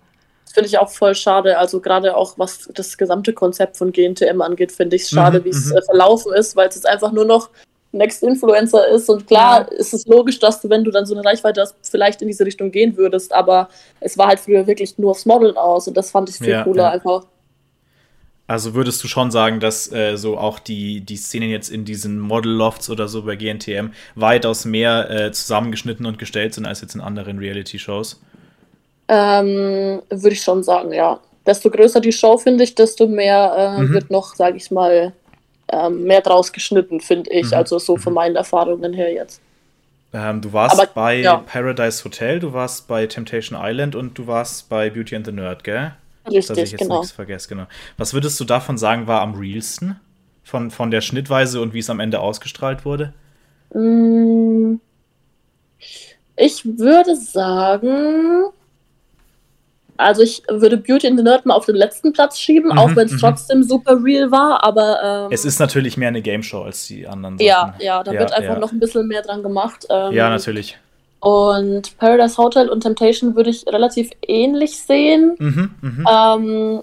[0.54, 1.58] Finde ich auch voll schade.
[1.58, 5.46] Also gerade auch was das gesamte Konzept von GNTM angeht, finde ich es schade, Mhm,
[5.46, 5.78] wie es mhm.
[5.78, 7.50] äh, verlaufen ist, weil es jetzt einfach nur noch
[7.92, 9.10] Next Influencer ist.
[9.10, 9.78] Und klar Ja.
[9.78, 12.46] ist es logisch, dass du, wenn du dann so eine Reichweite hast, vielleicht in diese
[12.46, 13.34] Richtung gehen würdest.
[13.34, 13.68] Aber
[14.00, 16.64] es war halt früher wirklich nur aufs Modeln aus und das fand ich viel Ja,
[16.64, 16.90] cooler ja.
[16.92, 17.26] einfach.
[18.46, 22.20] Also würdest du schon sagen, dass äh, so auch die, die Szenen jetzt in diesen
[22.20, 27.02] Model-Lofts oder so bei GNTM weitaus mehr äh, zusammengeschnitten und gestellt sind als jetzt in
[27.02, 28.22] anderen Reality-Shows?
[29.08, 31.20] Ähm, Würde ich schon sagen, ja.
[31.46, 33.94] Desto größer die Show, finde ich, desto mehr äh, Mhm.
[33.94, 35.12] wird noch, sage ich mal,
[35.72, 37.48] ähm, mehr draus geschnitten, finde ich.
[37.48, 37.54] Mhm.
[37.54, 39.42] Also so von meinen Erfahrungen her jetzt.
[40.14, 41.38] Ähm, du warst Aber, bei ja.
[41.38, 45.64] Paradise Hotel, du warst bei Temptation Island und du warst bei Beauty and the Nerd,
[45.64, 45.94] gell?
[46.24, 47.00] Dass ich Richtig, jetzt genau.
[47.00, 47.66] nichts vergesse, genau.
[47.98, 50.00] Was würdest du davon sagen, war am realsten?
[50.46, 53.14] Von, von der Schnittweise und wie es am Ende ausgestrahlt wurde?
[53.74, 54.76] Mm,
[56.36, 58.46] Ich würde sagen,
[59.98, 62.96] also ich würde Beauty and the Nerd mal auf den letzten Platz schieben, Mhm, auch
[62.96, 63.20] wenn es mhm.
[63.20, 67.08] trotzdem super real war, aber ähm, Es ist natürlich mehr eine Game Show als die
[67.08, 67.82] anderen ja, Sachen.
[67.82, 68.60] ja, da Ja, wird einfach ja.
[68.60, 69.86] noch ein bisschen mehr dran gemacht.
[69.90, 70.78] Ähm, Ja, natürlich.
[71.20, 75.36] Und Paradise Hotel und Temptation würde ich relativ ähnlich sehen.
[75.40, 76.08] Mhm, mhm.
[76.12, 76.82] Ähm,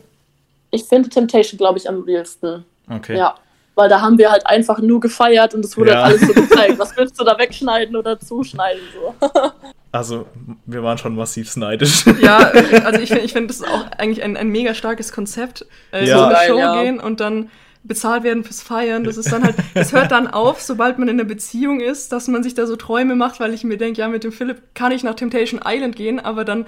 [0.70, 2.64] ich finde Temptation, glaube ich, am realsten.
[2.88, 3.18] Okay.
[3.18, 3.34] Ja.
[3.80, 6.02] Weil da haben wir halt einfach nur gefeiert und es wurde Ja.
[6.04, 6.78] halt alles so gezeigt.
[6.78, 8.82] Was willst du da wegschneiden oder zuschneiden?
[8.94, 9.14] So.
[9.92, 10.26] Also,
[10.66, 12.04] wir waren schon massiv neidisch.
[12.20, 12.38] Ja,
[12.84, 15.66] also ich finde, ich find, das ist auch eigentlich ein, ein mega starkes Konzept.
[15.92, 16.16] Äh, Ja.
[16.18, 16.82] So eine Geil, Show ja.
[16.82, 17.50] gehen und dann
[17.82, 19.04] bezahlt werden fürs Feiern.
[19.04, 22.28] Das ist dann halt, das hört dann auf, sobald man in einer Beziehung ist, dass
[22.28, 24.92] man sich da so Träume macht, weil ich mir denke, ja, mit dem Philipp kann
[24.92, 26.66] ich nach Temptation Island gehen, aber dann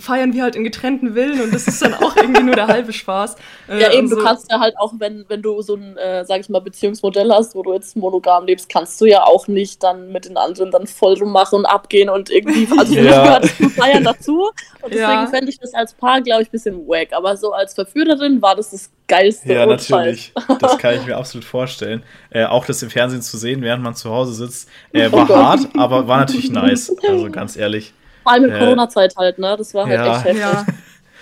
[0.00, 2.92] feiern wir halt in getrennten Villen und das ist dann auch irgendwie nur der halbe
[2.92, 3.36] Spaß.
[3.68, 5.96] Äh, Ja, eben, und du so- kannst ja halt auch, wenn, wenn du so ein,
[5.96, 9.48] äh, sag ich mal, Beziehungsmodell hast, wo du jetzt monogam lebst, kannst du ja auch
[9.48, 13.10] nicht dann mit den anderen dann voll rummachen und abgehen und irgendwie, also für mich
[13.10, 13.22] Ja.
[13.24, 14.50] gehört das Feiern dazu
[14.82, 15.26] und deswegen Ja.
[15.26, 18.54] fände ich das als Paar, glaube ich, ein bisschen wack, aber so als Verführerin war
[18.56, 19.52] das das Geilste.
[19.52, 20.32] Ja, natürlich.
[20.58, 22.02] Das kann ich mir absolut vorstellen.
[22.30, 25.26] Äh, auch das im Fernsehen zu sehen, während man zu Hause sitzt, äh, Oh war
[25.26, 25.36] Gott.
[25.36, 26.92] hart, aber war natürlich nice.
[27.08, 27.92] Also ganz ehrlich.
[28.22, 30.16] Vor allem in Äh, Corona-Zeit halt, ne, das war halt ja.
[30.16, 30.40] echt heftig.
[30.40, 30.66] Ja.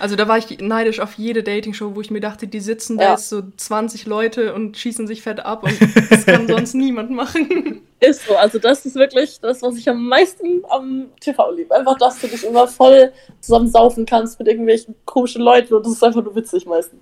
[0.00, 3.04] Also da war ich neidisch auf jede Dating-Show, wo ich mir dachte, die sitzen da
[3.04, 3.10] Ja.
[3.12, 5.76] jetzt so 20 Leute und schießen sich fett ab und
[6.10, 7.82] das kann sonst niemand machen.
[7.98, 11.74] Ist so, also das ist wirklich das, was ich am meisten am TV liebe.
[11.74, 16.04] Einfach, dass du dich immer voll zusammensaufen kannst mit irgendwelchen komischen Leuten und das ist
[16.04, 17.00] einfach nur witzig meistens.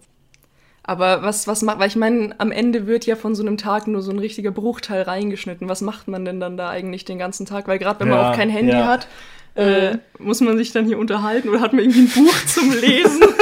[0.89, 3.89] Aber was, was macht, weil ich meine, am Ende wird ja von so einem Tag
[3.89, 5.69] nur so ein richtiger Bruchteil reingeschnitten.
[5.69, 7.67] Was macht man denn dann da eigentlich den ganzen Tag?
[7.67, 8.87] Weil gerade wenn man Ja, auch kein Handy ja.
[8.87, 9.09] hat,
[9.57, 13.23] äh, muss man sich dann hier unterhalten oder hat man irgendwie ein Buch zum Lesen?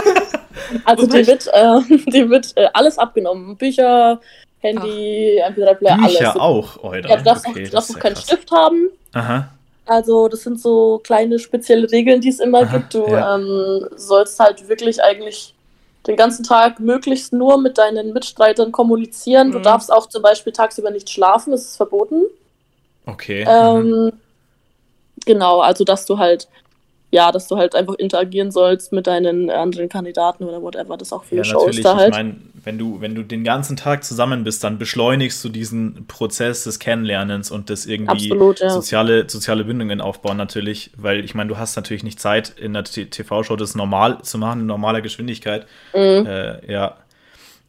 [0.85, 3.57] Also Wobei dir wird, äh, dir wird äh, alles abgenommen.
[3.57, 4.21] Bücher,
[4.61, 6.19] Handy, MP3-Player, alles.
[6.19, 7.09] Bücher auch, oder?
[7.09, 8.25] Ja, du darfst Okay, auch, du darfst auch keinen krass.
[8.25, 8.89] Stift haben.
[9.13, 9.49] Aha.
[9.87, 12.95] Also das sind so kleine spezielle Regeln, die es immer Aha, gibt.
[12.95, 13.37] Du ja.
[13.37, 15.55] ähm, sollst halt wirklich eigentlich
[16.07, 19.53] den ganzen Tag möglichst nur mit deinen Mitstreitern kommunizieren.
[19.53, 19.63] Du Mhm.
[19.63, 22.25] darfst auch zum Beispiel tagsüber nicht schlafen, das ist verboten.
[23.07, 23.45] Okay.
[23.45, 23.51] mhm.
[23.51, 24.13] Ähm,
[25.25, 26.49] genau, also dass du halt,
[27.15, 31.23] ja, dass du halt einfach interagieren sollst mit deinen anderen Kandidaten oder whatever, das auch
[31.23, 31.85] für Ja, Shows natürlich.
[31.85, 32.09] da halt.
[32.09, 36.09] Ich meine, wenn du, wenn du den ganzen Tag zusammen bist, dann beschleunigst du diesen
[36.09, 38.71] Prozess des Kennenlernens und des irgendwie Absolut, ja.
[38.71, 42.83] soziale, soziale Bindungen aufbauen natürlich, weil ich meine, du hast natürlich nicht Zeit, in der
[42.83, 45.67] TV-Show das normal zu machen, in normaler Geschwindigkeit.
[45.95, 46.27] Mhm.
[46.27, 46.97] Äh, ja.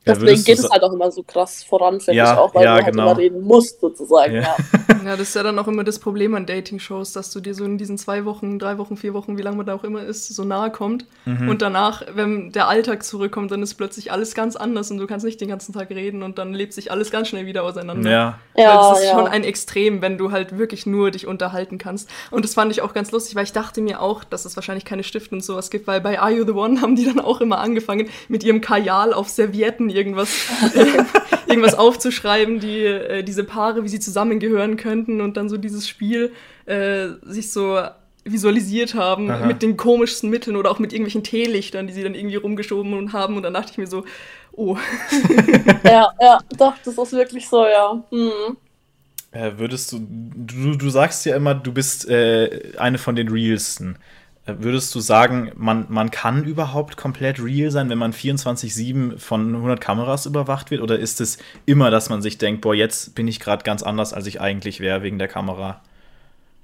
[0.05, 2.77] Deswegen geht es halt auch immer so krass voran, finde Ja, ich auch, weil ja,
[2.77, 3.11] du halt genau.
[3.11, 4.35] immer reden musst, sozusagen.
[4.35, 4.41] Ja.
[4.41, 4.55] Ja.
[5.05, 7.63] ja, das ist ja dann auch immer das Problem an Dating-Shows, dass du dir so
[7.65, 10.27] in diesen zwei Wochen, drei Wochen, vier Wochen, wie lange man da auch immer ist,
[10.27, 11.05] so nahe kommt.
[11.25, 11.49] Mhm.
[11.49, 15.25] Und danach, wenn der Alltag zurückkommt, dann ist plötzlich alles ganz anders und du kannst
[15.25, 18.09] nicht den ganzen Tag reden und dann lebt sich alles ganz schnell wieder auseinander.
[18.09, 19.11] Ja, Ja, weil das ist ja.
[19.11, 22.09] schon ein Extrem, wenn du halt wirklich nur dich unterhalten kannst.
[22.31, 24.85] Und das fand ich auch ganz lustig, weil ich dachte mir auch, dass es wahrscheinlich
[24.85, 27.41] keine Stifte und sowas gibt, weil bei Are You the One haben die dann auch
[27.41, 30.29] immer angefangen, mit ihrem Kajal auf Servietten irgendwas,
[31.47, 36.31] irgendwas aufzuschreiben, die äh, diese Paare, wie sie zusammengehören könnten und dann so dieses Spiel
[36.65, 37.79] äh, sich so
[38.25, 39.45] visualisiert haben Aha.
[39.45, 43.37] mit den komischsten Mitteln oder auch mit irgendwelchen Teelichtern, die sie dann irgendwie rumgeschoben haben.
[43.37, 44.03] Und dann dachte ich mir so,
[44.51, 44.77] oh,
[45.83, 48.03] ja, ja, doch, das ist wirklich so, ja.
[48.11, 48.57] Mhm.
[49.31, 53.97] Äh, würdest du, du, du sagst ja immer, du bist äh, eine von den realsten.
[54.47, 59.81] Würdest du sagen, man, man kann überhaupt komplett real sein, wenn man 24-7 von 100
[59.81, 60.81] Kameras überwacht wird?
[60.81, 64.13] Oder ist es immer, dass man sich denkt, boah, jetzt bin ich gerade ganz anders,
[64.13, 65.81] als ich eigentlich wäre wegen der Kamera?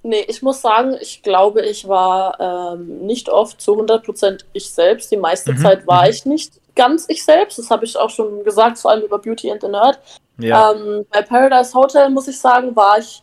[0.04, 5.12] Nee, ich muss sagen, ich glaube, ich war ähm, nicht oft zu 100% ich selbst.
[5.12, 6.10] Die meiste Mhm, Zeit war mhm.
[6.10, 7.60] ich nicht ganz ich selbst.
[7.60, 10.00] Das habe ich auch schon gesagt, vor allem über Beauty and the Nerd.
[10.40, 13.22] Ja, Ähm, bei Paradise Hotel, muss ich sagen, war ich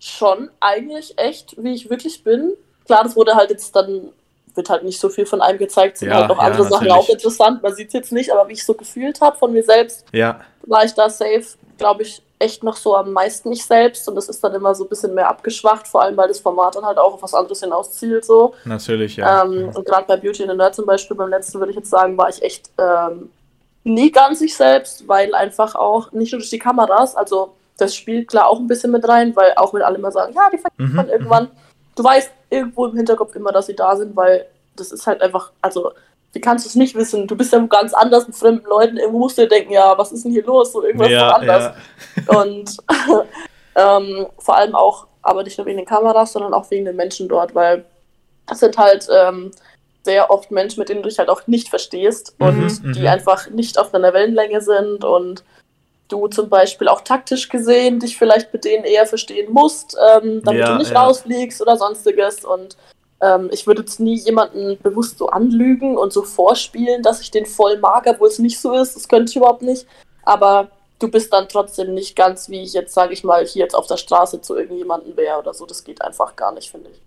[0.00, 2.54] schon eigentlich echt, wie ich wirklich bin.
[2.86, 4.08] Klar, das wurde halt jetzt dann,
[4.54, 6.86] wird halt nicht so viel von einem gezeigt, sind Ja, halt noch ja, andere Sachen
[6.88, 6.92] natürlich.
[6.92, 7.62] auch interessant.
[7.62, 10.40] Man sieht es jetzt nicht, aber wie ich so gefühlt habe von mir selbst, ja,
[10.66, 11.44] war ich da safe,
[11.78, 14.08] glaube ich, echt noch so am meisten ich selbst.
[14.08, 16.74] Und das ist dann immer so ein bisschen mehr abgeschwacht, vor allem weil das Format
[16.74, 18.24] dann halt auch auf was anderes hinauszielt.
[18.24, 18.54] So.
[18.64, 19.44] natürlich, ja.
[19.44, 21.90] Ähm, und gerade bei Beauty and the Nerd zum Beispiel, beim letzten würde ich jetzt
[21.90, 23.30] sagen, war ich echt ähm,
[23.84, 28.28] nie ganz ich selbst, weil einfach auch nicht nur durch die Kameras, also das spielt
[28.28, 30.78] klar auch ein bisschen mit rein, weil auch wenn alle immer sagen, ja, die verliert
[30.78, 31.50] Mhm, man irgendwann,
[32.00, 35.52] du weißt irgendwo im Hinterkopf immer, dass sie da sind, weil das ist halt einfach,
[35.60, 35.92] also
[36.32, 37.26] wie kannst du es nicht wissen?
[37.26, 40.12] Du bist ja ganz anders mit fremden Leuten, irgendwo musst du dir denken, ja, was
[40.12, 40.72] ist denn hier los?
[40.72, 41.74] So irgendwas ja, anders.
[42.26, 42.40] ja.
[42.40, 42.76] Und
[43.74, 47.28] ähm, vor allem auch, aber nicht nur wegen den Kameras, sondern auch wegen den Menschen
[47.28, 47.84] dort, weil
[48.46, 49.50] das sind halt ähm,
[50.02, 52.92] sehr oft Menschen, mit denen du dich halt auch nicht verstehst Mhm, und mhm.
[52.94, 55.44] die einfach nicht auf deiner Wellenlänge sind und
[56.10, 60.60] du zum Beispiel auch taktisch gesehen dich vielleicht mit denen eher verstehen musst, ähm, damit
[60.60, 61.02] Ja, du nicht ja.
[61.02, 62.76] rausfliegst oder sonstiges und
[63.22, 67.46] ähm, ich würde jetzt nie jemanden bewusst so anlügen und so vorspielen, dass ich den
[67.46, 68.96] voll mag, obwohl es nicht so ist.
[68.96, 69.86] Das könnte ich überhaupt nicht.
[70.22, 73.74] Aber du bist dann trotzdem nicht ganz, wie ich jetzt, sage ich mal, hier jetzt
[73.74, 75.66] auf der Straße zu irgendjemandem wäre oder so.
[75.66, 77.00] Das geht einfach gar nicht, finde ich.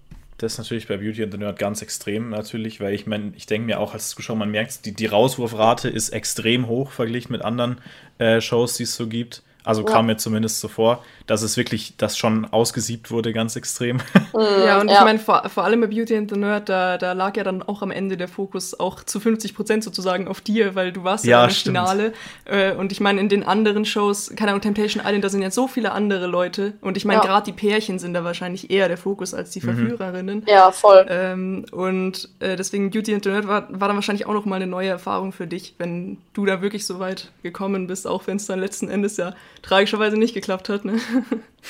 [0.43, 3.45] Das ist natürlich bei Beauty and the Nerd ganz extrem, natürlich, weil ich meine, ich
[3.45, 7.41] denke mir auch als Zuschauer, man merkt, die, die Rauswurfrate ist extrem hoch verglichen mit
[7.41, 7.77] anderen
[8.17, 9.41] äh, Shows, die es so gibt.
[9.65, 9.88] Also Ja.
[9.91, 13.99] kam mir zumindest so vor, dass es wirklich, dass schon ausgesiebt wurde, ganz extrem.
[14.65, 14.95] Ja, und ja.
[14.99, 17.62] ich meine, vor, vor allem bei Beauty and the Nerd, da, da lag ja dann
[17.62, 21.23] auch am Ende der Fokus auch zu 50 Prozent sozusagen auf dir, weil du warst
[21.26, 21.52] ja, im.
[21.52, 22.13] Finale.
[22.45, 25.52] Äh, und ich meine, in den anderen Shows, keine Ahnung, Temptation Island, da sind ja
[25.52, 26.73] so viele andere Leute.
[26.82, 27.26] Und ich meine, Ja.
[27.26, 29.63] gerade die Pärchen sind da wahrscheinlich eher der Fokus als die Mhm.
[29.65, 30.43] Verführerinnen.
[30.47, 31.06] Ja, voll.
[31.10, 34.56] Ähm, und äh, deswegen Beauty and the Nerd war, war dann wahrscheinlich auch noch mal
[34.56, 38.38] eine neue Erfahrung für dich, wenn du da wirklich so weit gekommen bist, auch wenn
[38.38, 40.86] es dann letzten Endes ja tragischerweise nicht geklappt hat.
[40.86, 40.93] Ne?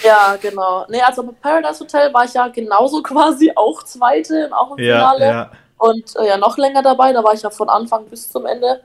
[0.03, 0.85] Ja, genau.
[0.89, 4.83] Nee, also bei Paradise Hotel war ich ja genauso quasi auch Zweite und auch im
[4.83, 5.25] ja, Finale.
[5.25, 5.51] ja.
[5.77, 8.81] Und äh, ja, noch länger dabei, da war ich ja von Anfang bis zum Ende.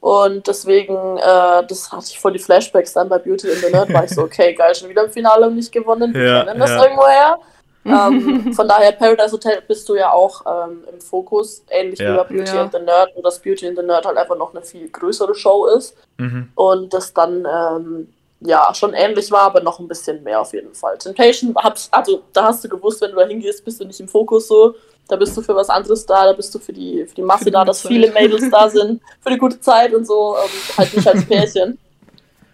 [0.00, 3.92] Und deswegen, äh, das hatte ich voll die Flashbacks dann bei Beauty in the Nerd,
[3.92, 6.12] war ich so, okay, geil, schon wieder im Finale und nicht gewonnen.
[6.12, 6.82] Wir Ja, kennen das ja.
[6.82, 7.38] irgendwoher.
[7.84, 12.12] ähm, von daher, Paradise Hotel bist du ja auch ähm, im Fokus, ähnlich Ja.
[12.12, 12.62] wie bei Beauty Ja.
[12.62, 15.34] and the Nerd, nur dass Beauty and the Nerd halt einfach noch eine viel größere
[15.36, 16.50] Show ist Mhm.
[16.56, 20.74] und das dann ähm, ja, schon ähnlich war, aber noch ein bisschen mehr auf jeden
[20.74, 20.96] Fall.
[20.98, 24.08] Temptation, hab's, also da hast du gewusst, wenn du da hingehst, bist du nicht im
[24.08, 24.74] Fokus so.
[25.08, 27.44] Da bist du für was anderes da, da bist du für die, für die Masse
[27.44, 27.92] Für die da, dass Zeit.
[27.92, 31.78] viele Mädels da sind, für die gute Zeit und so, ähm, halt nicht als Pärchen.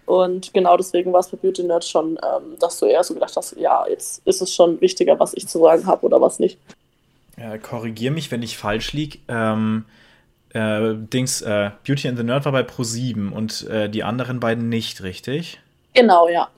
[0.05, 3.35] Und genau deswegen war es bei Beauty Nerd schon, ähm, dass du eher so gedacht
[3.35, 6.57] hast, ja, jetzt ist es schon wichtiger, was ich zu sagen habe oder was nicht.
[7.37, 9.21] Äh, korrigier mich, wenn ich falsch lieg.
[9.27, 9.85] Ähm,
[10.53, 14.69] äh, Dings, äh, Beauty and the Nerd war bei Pro7 und äh, die anderen beiden
[14.69, 15.59] nicht, richtig?
[15.95, 16.49] Genau, ja.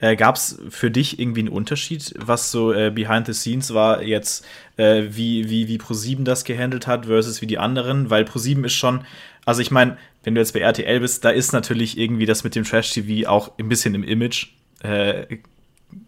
[0.00, 4.02] Äh, Gab es für dich irgendwie einen Unterschied, was so äh, behind the scenes war,
[4.02, 4.44] jetzt
[4.76, 8.10] äh, wie, wie, wie Pro7 das gehandelt hat versus wie die anderen?
[8.10, 9.04] Weil Pro7 ist schon,
[9.44, 12.54] also ich meine, wenn du jetzt bei RTL bist, da ist natürlich irgendwie das mit
[12.54, 14.48] dem Trash-TV auch ein bisschen im Image.
[14.82, 15.38] Äh,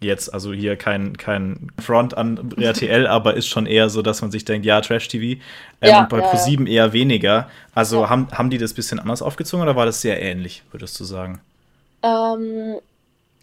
[0.01, 4.31] jetzt, also hier kein, kein Front an RTL, aber ist schon eher so, dass man
[4.31, 5.39] sich denkt, ja, Trash-TV.
[5.81, 6.31] Ähm, Ja, und bei ja, ja.
[6.33, 7.49] Pro7 eher weniger.
[7.73, 8.09] Also Ja.
[8.09, 11.05] haben, haben die das ein bisschen anders aufgezogen oder war das sehr ähnlich, würdest du
[11.05, 11.39] sagen?
[12.07, 12.79] Ähm,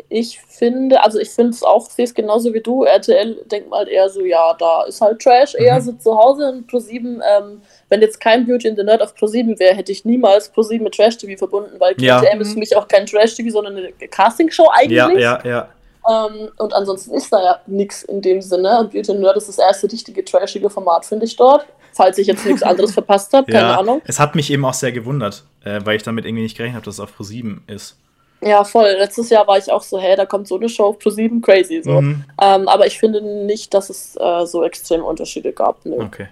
[0.08, 2.84] ich finde, also ich finde es auch, sehe es genauso wie du.
[2.84, 5.84] RTL denkt mal eher so, ja, da ist halt Trash eher Mhm.
[5.84, 9.58] so zu Hause und Pro7, ähm, wenn jetzt kein Beauty in the Nerd auf Pro7
[9.58, 12.20] wäre, hätte ich niemals Pro7 mit Trash TV verbunden, weil Ja.
[12.20, 14.98] GTM ist für mich auch kein Trash TV, sondern eine Castingshow eigentlich.
[14.98, 15.68] Ja, ja, ja.
[16.06, 18.78] Ähm, und ansonsten ist da ja nichts in dem Sinne.
[18.80, 21.66] Und Beauty and the Nerd ist das erste richtige trashige Format, finde ich dort.
[21.94, 24.02] Falls ich jetzt nichts anderes verpasst habe, keine ja, Ahnung.
[24.04, 26.84] Es hat mich eben auch sehr gewundert, äh, weil ich damit irgendwie nicht gerechnet habe,
[26.84, 27.96] dass es auf Pro7 ist.
[28.40, 28.94] Ja, voll.
[28.98, 31.82] Letztes Jahr war ich auch so, hey, da kommt so eine Show auf Pro7, crazy.
[31.82, 32.00] So.
[32.02, 32.24] Mhm.
[32.40, 35.84] Ähm, aber ich finde nicht, dass es äh, so extreme Unterschiede gab.
[35.86, 36.02] Nö.
[36.02, 36.28] Okay.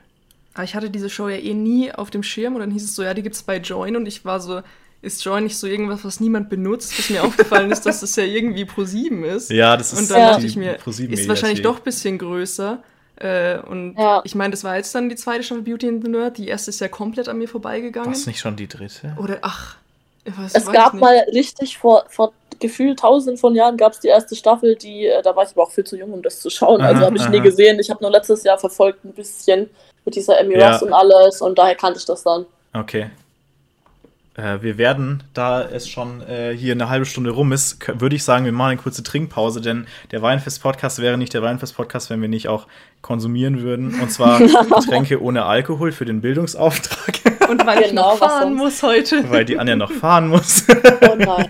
[0.55, 2.95] Aber ich hatte diese Show ja eh nie auf dem Schirm und dann hieß es
[2.95, 4.61] so, ja, die gibt's bei Join und ich war so,
[5.01, 8.25] ist Join nicht so irgendwas, was niemand benutzt, bis mir aufgefallen ist, dass das ja
[8.25, 9.51] irgendwie Pro 7 ist.
[9.51, 10.31] Ja, das ist Und dann Ja.
[10.33, 12.83] dachte ich mir, ist wahrscheinlich doch ein bisschen größer.
[13.17, 14.21] Äh, und Ja.
[14.25, 16.37] ich meine, das war jetzt dann die zweite Staffel Beauty and the Nerd.
[16.37, 18.11] Die erste ist ja komplett an mir vorbeigegangen.
[18.11, 19.17] Was nicht schon die dritte?
[19.19, 19.77] Oder ach,
[20.25, 24.37] weiß, Es gab mal richtig vor, vor gefühlt tausenden von Jahren gab es die erste
[24.37, 26.81] Staffel, die, äh, da war ich aber auch viel zu jung, um das zu schauen.
[26.81, 27.45] Aha, also habe ich nie aha.
[27.45, 27.79] gesehen.
[27.81, 29.69] Ich habe nur letztes Jahr verfolgt ein bisschen
[30.05, 30.73] mit dieser Emmy Ja.
[30.73, 32.47] Ross und alles und daher kannte ich das dann.
[32.73, 33.11] Okay.
[34.35, 38.25] Äh, wir werden, da es schon äh, hier eine halbe Stunde rum ist, würde ich
[38.25, 42.29] sagen, wir machen eine kurze Trinkpause, denn der Weinfest-Podcast wäre nicht der Weinfest-Podcast, wenn wir
[42.29, 42.67] nicht auch
[43.03, 44.01] konsumieren würden.
[44.01, 44.39] Und zwar
[44.81, 49.31] Getränke ohne Alkohol für den Bildungsauftrag, Und weil ich Genau, noch was fahren muss heute.
[49.31, 50.65] weil die Anja noch fahren muss.
[51.09, 51.49] Oh nein.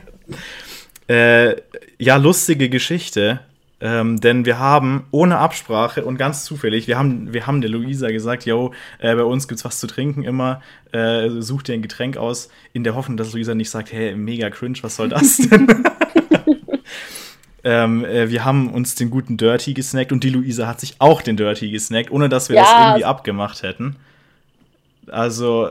[1.09, 1.57] Äh,
[1.99, 3.41] ja, lustige Geschichte.
[3.85, 8.13] Ähm, denn wir haben ohne Absprache und ganz zufällig, wir haben, wir haben der Luisa
[8.13, 10.63] gesagt, yo, äh, bei uns gibt's was zu trinken immer,
[10.93, 14.51] äh, such dir ein Getränk aus, in der Hoffnung, dass Luisa nicht sagt, hey, mega
[14.51, 15.67] cringe, was soll das denn?
[17.65, 21.23] ähm, äh, wir haben uns den guten Dirty gesnackt und die Luisa hat sich auch
[21.23, 22.87] den Dirty gesnackt, ohne dass wir das Ja.
[22.91, 23.97] irgendwie abgemacht hätten.
[25.09, 25.69] Also,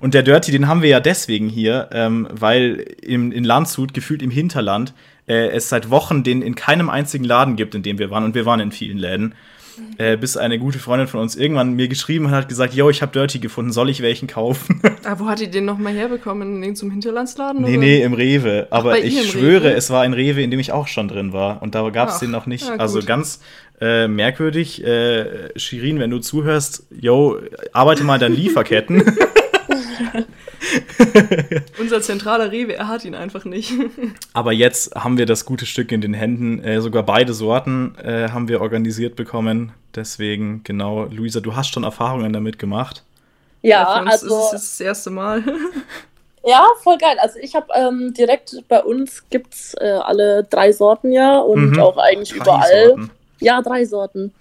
[0.00, 4.22] und der Dirty, den haben wir ja deswegen hier, ähm, weil im, in Landshut, gefühlt
[4.22, 4.92] im Hinterland,
[5.26, 8.24] äh, es seit Wochen den in keinem einzigen Laden gibt, in dem wir waren.
[8.24, 9.34] Und wir waren in vielen Läden.
[9.98, 13.02] Äh, bis eine gute Freundin von uns irgendwann mir geschrieben hat, hat gesagt, yo, ich
[13.02, 14.80] habe Dirty gefunden, soll ich welchen kaufen?
[15.04, 16.62] Ah, wo hat die den nochmal herbekommen?
[16.62, 17.62] In zum Hinterlandsladen?
[17.62, 17.78] nee, oder?
[17.78, 18.68] nee, im Rewe.
[18.70, 19.74] Aber bei ich schwöre, Rewe?
[19.74, 21.60] es war ein Rewe, in dem ich auch schon drin war.
[21.60, 22.68] Und da gab es Ach, den noch nicht.
[22.68, 23.40] ja, also ganz
[23.80, 24.84] äh, merkwürdig.
[24.84, 27.38] Äh, Shirin, wenn du zuhörst, yo,
[27.72, 29.02] arbeite mal deine Lieferketten.
[31.78, 33.72] Unser zentraler Rewe, er hat ihn einfach nicht.
[34.32, 36.62] Aber jetzt haben wir das gute Stück in den Händen.
[36.62, 39.72] Äh, sogar beide Sorten äh, haben wir organisiert bekommen.
[39.94, 43.02] Deswegen, genau, Luisa, du hast schon Erfahrungen damit gemacht.
[43.62, 44.26] Ja, Für uns also.
[44.26, 45.42] ist es jetzt das erste Mal.
[46.44, 47.16] Ja, voll geil.
[47.20, 51.78] Also ich habe ähm, direkt bei uns gibt's äh, alle drei Sorten ja und Mhm.
[51.78, 52.86] auch eigentlich Drei überall.
[52.88, 53.10] Sorten.
[53.38, 54.32] Ja, drei Sorten.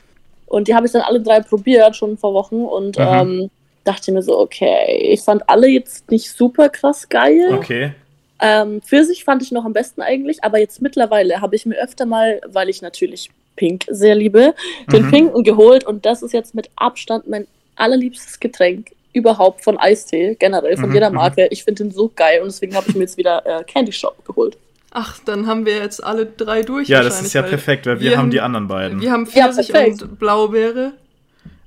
[0.47, 3.03] Und die habe ich dann alle drei probiert, schon vor Wochen und Mhm.
[3.07, 3.51] ähm,
[3.83, 7.49] dachte mir so, okay, ich fand alle jetzt nicht super krass geil.
[7.53, 7.93] Okay.
[8.39, 12.05] Ähm, Pfirsich fand ich noch am besten eigentlich, aber jetzt mittlerweile habe ich mir öfter
[12.05, 14.55] mal, weil ich natürlich Pink sehr liebe,
[14.91, 15.11] den Mhm.
[15.11, 20.77] Pinken geholt und das ist jetzt mit Abstand mein allerliebstes Getränk überhaupt von Eistee, generell
[20.77, 21.15] von Mhm, jeder mhm.
[21.17, 21.47] Marke.
[21.51, 24.25] Ich finde den so geil und deswegen habe ich mir jetzt wieder äh, Candy Shop
[24.25, 24.57] geholt.
[24.91, 26.87] Ach, dann haben wir jetzt alle drei durch.
[26.89, 29.01] Ja, das ist ja weil perfekt, weil wir, haben die anderen beiden.
[29.01, 30.01] Wir haben Ja, Pfirsich perfekt.
[30.01, 30.93] und Blaubeere.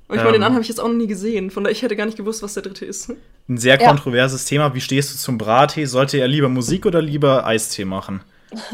[0.07, 0.33] Und ich meine, Ähm.
[0.33, 1.49] den anderen habe ich jetzt auch noch nie gesehen.
[1.49, 3.09] Von daher, ich hätte gar nicht gewusst, was der dritte ist.
[3.49, 3.87] Ein sehr Ja.
[3.87, 4.73] kontroverses Thema.
[4.75, 5.85] Wie stehst du zum Brattee?
[5.85, 8.21] Sollte er lieber Musik oder lieber Eistee machen?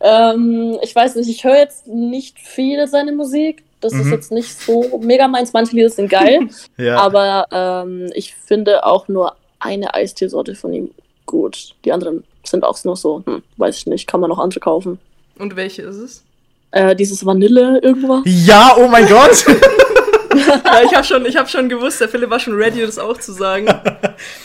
[0.00, 3.62] Ähm, ich weiß nicht, ich höre jetzt nicht viel seine Musik.
[3.80, 4.12] Das ist Mhm.
[4.12, 5.52] jetzt nicht so mega meins.
[5.52, 6.96] Manche Lieder sind geil, Ja.
[6.98, 10.90] aber ähm, ich finde auch nur eine Eisteesorte von ihm
[11.26, 11.74] gut.
[11.84, 14.98] Die anderen sind auch nur so, hm, weiß ich nicht, kann man noch andere kaufen.
[15.38, 16.22] Und welche ist es?
[16.70, 18.20] Äh, dieses Vanille irgendwas.
[18.24, 19.44] ja, oh mein Gott!
[20.64, 23.18] ja, ich habe schon, ich hab schon gewusst, der Philipp war schon ready, das auch
[23.18, 23.66] zu sagen.
[23.66, 23.86] ja,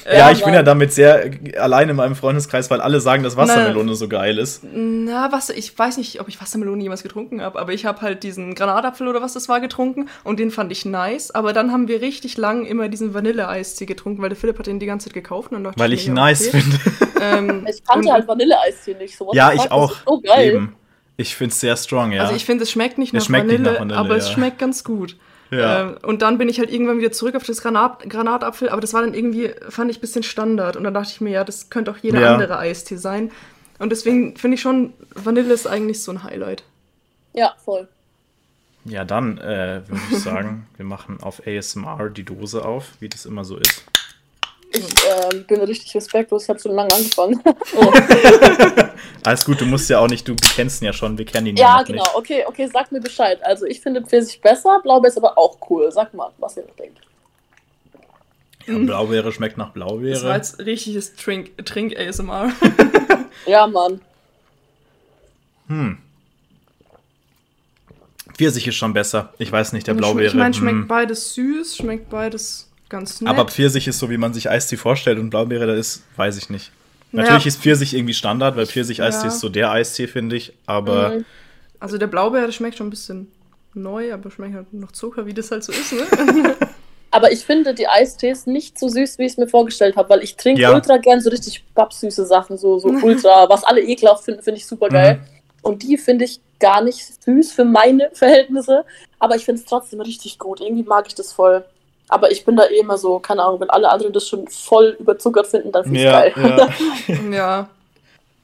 [0.11, 0.53] Ja, ich bin Mann.
[0.55, 4.63] ja damit sehr allein in meinem Freundeskreis, weil alle sagen, dass Wassermelone so geil ist.
[4.73, 8.23] Na, was, ich weiß nicht, ob ich Wassermelone jemals getrunken habe, aber ich habe halt
[8.23, 11.31] diesen Granatapfel oder was das war getrunken und den fand ich nice.
[11.31, 14.79] Aber dann haben wir richtig lang immer diesen Vanille-Eistee getrunken, weil der Philipp hat den
[14.79, 15.51] die ganze Zeit gekauft.
[15.51, 16.61] Und dann dachte Weil ich ihn nice okay.
[16.61, 16.77] finde.
[17.23, 19.15] Ähm, Ich kannte halt Vanilleeistee nicht.
[19.15, 19.95] So, ja, ich auch.
[20.07, 20.55] So geil.
[20.55, 20.75] Eben.
[21.17, 22.23] Ich finde es sehr strong, ja.
[22.23, 24.27] Also ich finde, es schmeckt nicht nach, Es schmeckt nicht Vanille, nach Vanille, aber es
[24.29, 24.33] ja.
[24.33, 25.17] schmeckt ganz gut.
[25.51, 25.81] Ja.
[25.81, 28.93] Ähm, und dann bin ich halt irgendwann wieder zurück auf das Granat, Granatapfel, aber das
[28.93, 30.75] war dann irgendwie, fand ich ein bisschen Standard.
[30.77, 32.33] Und dann dachte ich mir, ja, das könnte auch jeder Ja.
[32.33, 33.31] andere Eistee sein.
[33.79, 36.63] Und deswegen finde ich schon, Vanille ist eigentlich so ein Highlight.
[37.33, 37.87] Ja, voll.
[38.85, 43.25] ja, dann äh, würde ich sagen, wir machen auf ASMR die Dose auf, wie das
[43.25, 43.83] immer so ist.
[44.73, 44.85] Ich
[45.33, 47.41] ähm, bin richtig respektlos, ich habe schon lange angefangen.
[47.75, 47.91] oh.
[49.23, 51.55] Alles gut, du musst ja auch nicht, du kennst ihn ja schon, wir kennen ihn
[51.57, 52.03] ja Ja, noch genau.
[52.03, 52.15] nicht.
[52.15, 53.39] Okay, okay, sag mir Bescheid.
[53.43, 55.91] Also ich finde Pfirsich besser, Blaubeer ist aber auch cool.
[55.91, 56.99] Sag mal, was ihr denkt.
[58.65, 60.35] Ja, Blaubeere schmeckt nach Das war Blaubeere.
[60.35, 62.51] jetzt richtiges Trink, Trink ASMR.
[63.47, 64.01] Ja, Mann.
[65.67, 65.97] Hm.
[68.35, 69.33] Pfirsich ist schon besser.
[69.39, 70.27] Ich weiß nicht, der Blaubeere.
[70.27, 70.87] Ich meine, schmeckt hm.
[70.87, 73.29] beides süß, schmeckt beides ganz nett.
[73.29, 76.49] Aber Pfirsich ist so, wie man sich Eistee vorstellt und Blaubeere da ist, weiß ich
[76.49, 76.71] nicht.
[77.11, 79.33] Natürlich ist Pfirsich irgendwie Standard, weil Pfirsich-Eistee Ja.
[79.33, 80.53] ist so der Eistee, finde ich.
[80.65, 81.25] Aber Mhm.
[81.79, 83.31] also der Blaubeer, der schmeckt schon ein bisschen
[83.73, 86.05] neu, aber schmeckt halt noch Zucker, wie das halt so ist, ne?
[87.13, 90.23] Aber ich finde die Eistees nicht so süß, wie ich es mir vorgestellt habe, weil
[90.23, 90.73] ich trinke Ja.
[90.73, 94.65] ultra gern so richtig pappsüße Sachen, so, so ultra, was alle ekelhaft finden, finde ich
[94.65, 95.15] super geil.
[95.15, 95.21] Mhm.
[95.63, 98.85] Und die finde ich gar nicht süß für meine Verhältnisse,
[99.19, 100.61] aber ich finde es trotzdem richtig gut.
[100.61, 101.65] Irgendwie mag ich das voll.
[102.11, 104.97] Aber ich bin da eh immer so, keine Ahnung, wenn alle anderen das schon voll
[104.99, 106.33] überzuckert finden, dann finde ich ja, geil.
[107.07, 107.15] ja.
[107.31, 107.69] ja.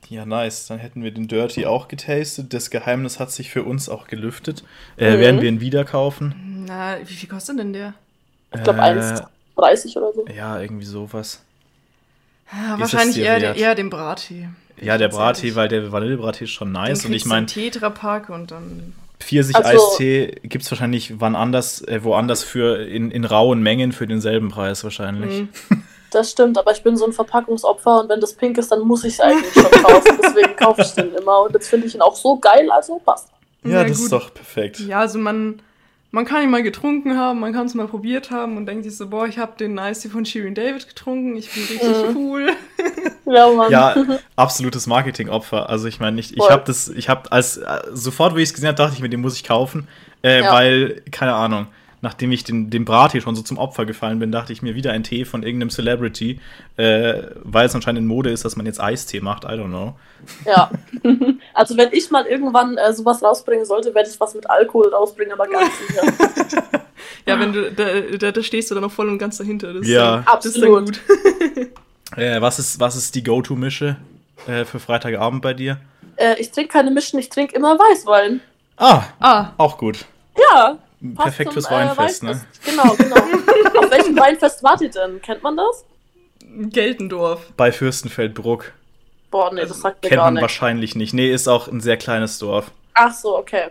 [0.10, 0.68] ja, nice.
[0.68, 2.54] Dann hätten wir den Dirty auch getastet.
[2.54, 4.64] Das Geheimnis hat sich für uns auch gelüftet.
[4.98, 5.20] Äh, Mhm.
[5.20, 6.64] Werden wir ihn wieder kaufen?
[6.66, 7.94] Na, wie viel kostet denn der?
[8.56, 8.84] Ich glaube Äh,
[9.58, 10.26] 1,30 oder so.
[10.34, 11.42] Ja, irgendwie sowas.
[12.52, 13.58] Ja, Ist wahrscheinlich eher, wert?
[13.58, 14.48] eher den Brattee.
[14.80, 17.00] Ja, der Brattee, weil der Vanillebrattee ist schon nice.
[17.02, 18.94] Den Und ich meine, im Tetrapack und dann.
[19.20, 24.50] Pfirsich-Eistee gibt es wahrscheinlich wann anders, äh, woanders für in, in rauen Mengen für denselben
[24.50, 25.42] Preis wahrscheinlich.
[25.42, 25.50] Mhm.
[26.10, 29.04] Das stimmt, aber ich bin so ein Verpackungsopfer und wenn das pink ist, dann muss
[29.04, 30.18] ich es eigentlich schon kaufen.
[30.24, 33.28] Deswegen kaufe ich den immer und jetzt finde ich ihn auch so geil, also passt.
[33.66, 34.04] Ja, Ja, das gut.
[34.06, 34.80] ist doch perfekt.
[34.80, 35.62] Ja, also man,
[36.12, 38.96] man kann ihn mal getrunken haben, man kann es mal probiert haben und denkt sich
[38.96, 42.16] so, boah, ich habe den Eistee von Shirin David getrunken, ich bin richtig Mhm.
[42.16, 42.52] cool.
[43.30, 43.72] Ja, Mann.
[43.72, 43.96] Ja,
[44.36, 45.70] absolutes Marketingopfer.
[45.70, 48.54] Also ich meine, ich, ich habe das, ich habe als äh, sofort, wie ich es
[48.54, 49.88] gesehen habe, dachte ich mir, den muss ich kaufen,
[50.24, 50.54] äh, Ja.
[50.54, 51.68] weil keine Ahnung.
[52.00, 54.92] Nachdem ich den, dem Brattee schon so zum Opfer gefallen bin, dachte ich mir wieder
[54.92, 56.40] ein Tee von irgendeinem Celebrity,
[56.78, 59.46] äh, weil es anscheinend in Mode ist, dass man jetzt Eistee macht.
[59.46, 59.96] I don't know.
[60.46, 60.70] Ja.
[61.56, 65.34] Also wenn ich mal irgendwann äh, sowas rausbringen sollte, werde ich was mit Alkohol rausbringen,
[65.34, 66.64] aber ganz sicher.
[67.26, 67.86] Ja, wenn du, da,
[68.20, 69.74] da, da stehst du dann noch voll und ganz dahinter.
[69.74, 70.20] Das, Ja.
[70.20, 70.86] ist dann- das ist dann Absolut.
[71.56, 71.70] gut.
[72.16, 73.98] Äh, was, ist, was ist die Go-To-Mische
[74.48, 75.80] äh, für Freitagabend bei dir?
[76.16, 78.42] Äh, ich trinke keine Mischen, ich trinke immer Weißwein.
[78.78, 80.06] Ah, Ah, auch gut.
[80.52, 80.78] Ja.
[81.16, 82.42] Perfekt zum, fürs Weinfest, ne?
[82.66, 83.16] Genau, genau.
[83.80, 85.22] Auf welchem Weinfest wart ihr denn?
[85.22, 85.86] Kennt man das?
[86.70, 87.52] Geltendorf.
[87.56, 88.72] Bei Fürstenfeldbruck.
[89.30, 90.42] Boah, nee, das sagt mir Kennt man nicht.
[90.42, 91.14] wahrscheinlich nicht.
[91.14, 92.72] Nee, ist auch ein sehr kleines Dorf.
[92.94, 93.68] Ach so, okay.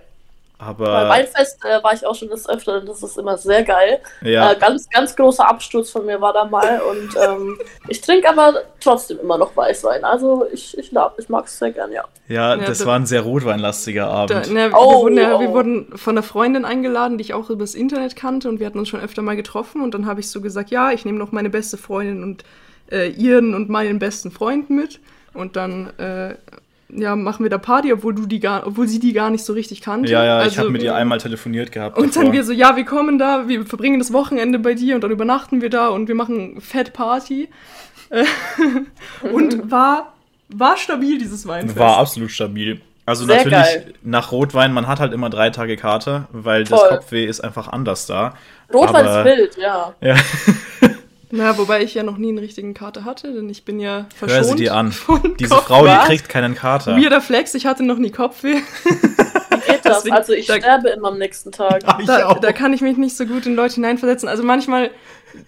[0.58, 4.00] Bei Aber Weinfest äh, war ich auch schon des Öfteren, das ist immer sehr geil.
[4.22, 8.28] ja, Äh, ganz, ganz großer Absturz von mir war da mal und ähm, ich trinke
[8.30, 10.02] aber trotzdem immer noch Weißwein.
[10.04, 12.04] Also ich, ich, glaub, ich mag es sehr gern, ja.
[12.28, 14.50] ja, Ja, das da- war ein sehr rotweinlastiger Da, Abend.
[14.50, 15.52] ne, Oh, wir, wurden ja, wir oh.
[15.52, 18.88] wurden von einer Freundin eingeladen, die ich auch übers Internet kannte und wir hatten uns
[18.88, 21.50] schon öfter mal getroffen und dann habe ich so gesagt, ja, ich nehme noch meine
[21.50, 22.44] beste Freundin und
[22.90, 25.00] äh, ihren und meinen besten Freund mit
[25.34, 26.36] und dann äh,
[26.88, 29.52] ja, machen wir da Party, obwohl du die gar, obwohl sie die gar nicht so
[29.52, 30.10] richtig kannte.
[30.10, 31.98] Ja, ja, ich Also- habe mit ihr einmal telefoniert gehabt.
[31.98, 32.32] Und dann davor.
[32.32, 35.60] wir so, ja, wir kommen da, wir verbringen das Wochenende bei dir und dann übernachten
[35.62, 37.48] wir da und wir machen Fett Party.
[38.10, 38.24] Äh,
[39.32, 40.14] und war,
[40.48, 41.78] war stabil, dieses Weinfest.
[41.78, 42.80] War absolut stabil.
[43.04, 43.94] Also Sehr natürlich geil.
[44.02, 46.88] nach Rotwein, man hat halt immer drei Tage Kater, weil das Voll.
[46.88, 48.34] Kopfweh ist einfach anders da.
[48.74, 49.94] Rotwein Aber- ist wild, ja.
[50.00, 50.16] Ja,
[51.36, 54.38] Na, wobei ich ja noch nie einen richtigen Kater hatte, denn ich bin ja verschont.
[54.38, 54.94] hör sie dir an.
[55.38, 55.66] Diese Kopfweh.
[55.66, 56.96] Frau, die kriegt keinen Kater.
[56.96, 58.56] Weirder Flex, ich hatte noch nie Kopfweh.
[58.84, 58.90] Wie
[59.72, 59.98] geht das?
[59.98, 61.82] Deswegen- also ich da- sterbe immer am nächsten Tag.
[62.00, 62.38] Ich Da, auch.
[62.40, 64.28] da kann ich mich nicht so gut in Leute hineinversetzen.
[64.28, 64.90] Also manchmal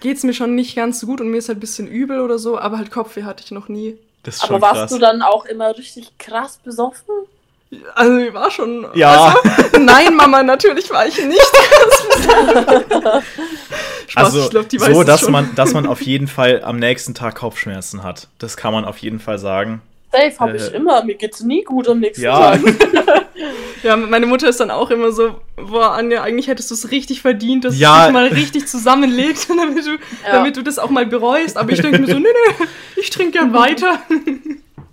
[0.00, 2.38] geht's mir schon nicht ganz so gut und mir ist halt ein bisschen übel oder
[2.38, 3.96] so, aber halt Kopfweh hatte ich noch nie.
[4.24, 4.90] das ist schon Aber warst krass.
[4.90, 7.14] du dann auch immer richtig krass besoffen?
[7.94, 8.86] Also ich war schon.
[8.94, 9.34] Ja.
[9.44, 11.40] Also, nein, Mama, natürlich war ich nicht.
[14.08, 15.32] Spaß, also ich glaub, die so, dass schon.
[15.32, 18.28] man, dass man auf jeden Fall am nächsten Tag Kopfschmerzen hat.
[18.38, 19.82] Das kann man auf jeden Fall sagen.
[20.10, 21.04] Safe habe Äh, ich immer.
[21.04, 22.56] Mir geht's nie gut am nächsten Ja.
[22.56, 22.60] Tag.
[23.84, 27.22] Ja, meine Mutter ist dann auch immer so, boah, Anja, eigentlich hättest du es richtig
[27.22, 28.00] verdient, dass Ja.
[28.00, 29.96] es dich mal richtig zusammenlegt, damit du,
[30.28, 31.56] damit du das auch mal bereust.
[31.56, 32.26] Aber ich denke mir so, nee,
[32.58, 34.00] nee, ich trinke gern weiter.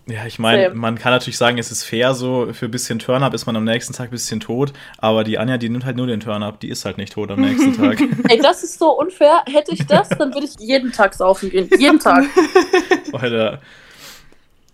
[0.08, 3.34] Ja, ich meine, man kann natürlich sagen, es ist fair, so für ein bisschen Turn-Up
[3.34, 6.06] ist man am nächsten Tag ein bisschen tot, aber die Anja, die nimmt halt nur
[6.06, 8.00] den Turn-Up, die ist halt nicht tot am nächsten Tag.
[8.30, 9.42] Ey, das ist so unfair.
[9.48, 11.68] Hätte ich das, dann würde ich jeden Tag saufen gehen.
[11.80, 12.26] Jeden Tag.
[13.14, 13.60] Alter.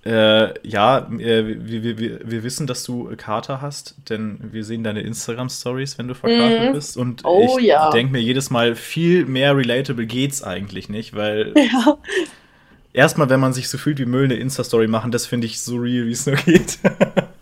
[0.04, 4.84] Äh, ja, äh, wir, wir, wir, wir wissen, dass du Kater hast, denn wir sehen
[4.84, 6.74] deine Instagram-Stories, wenn du verkatert Mhm.
[6.74, 6.98] bist.
[6.98, 7.92] Und Oh, ich ja.
[7.92, 11.98] denke mir jedes Mal, viel mehr relatable geht's eigentlich nicht, weil Ja.
[12.94, 15.76] Erstmal, wenn man sich so fühlt wie Müll, eine Insta-Story machen, das finde ich so
[15.78, 16.78] real, wie es nur geht.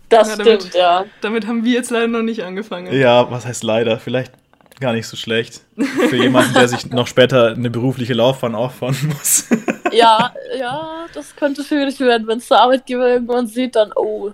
[0.09, 1.05] Das Ja, damit- stimmt, ja.
[1.21, 2.91] Damit haben wir jetzt leider noch nicht angefangen.
[2.91, 3.99] ja, was heißt leider?
[3.99, 4.31] Vielleicht
[4.79, 5.61] gar nicht so schlecht.
[6.09, 9.45] Für jemanden, der sich noch später eine berufliche Laufbahn aufbauen muss.
[9.91, 14.31] Ja, ja, das könnte schwierig werden, wenn es der Arbeitgeber irgendwann sieht, dann, oh.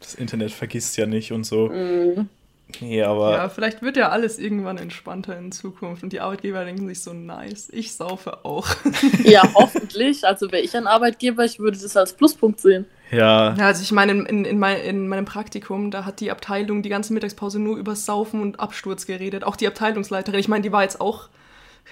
[0.00, 1.68] Das Internet vergisst ja nicht und so.
[1.68, 2.28] mm.
[2.80, 6.86] Nee, aber Ja, vielleicht wird ja alles irgendwann entspannter in Zukunft und die Arbeitgeber denken
[6.86, 8.68] sich so, nice, ich saufe auch.
[9.24, 10.24] Ja, hoffentlich.
[10.26, 12.84] Also wäre ich ein Arbeitgeber, ich würde das als Pluspunkt sehen.
[13.10, 16.30] ja, Ja, also ich meine, in, in, in, mein, in meinem Praktikum, da hat die
[16.30, 19.44] Abteilung die ganze Mittagspause nur über Saufen und Absturz geredet.
[19.44, 21.28] Auch die Abteilungsleiterin, ich meine, die war jetzt auch,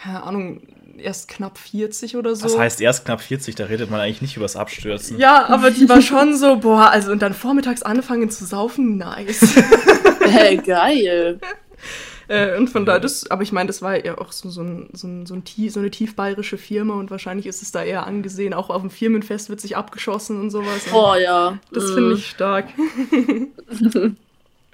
[0.03, 0.61] keine Ahnung,
[0.99, 2.45] erst knapp 40 oder so.
[2.45, 5.19] das heißt erst knapp 40, da redet man eigentlich nicht übers Abstürzen.
[5.19, 9.41] Ja, aber die war schon so, boah, also und dann vormittags anfangen zu saufen, nice.
[10.31, 11.39] Hey, geil.
[12.29, 14.89] äh, und von da, das, aber ich meine, das war ja auch so, so, ein,
[14.93, 18.07] so, ein, so, ein, tie- so eine tiefbayerische Firma und wahrscheinlich ist es da eher
[18.07, 18.55] angesehen.
[18.55, 20.85] Auch auf dem Firmenfest wird sich abgeschossen und sowas.
[20.91, 21.59] Boah, ja.
[21.73, 22.67] Das finde ich stark.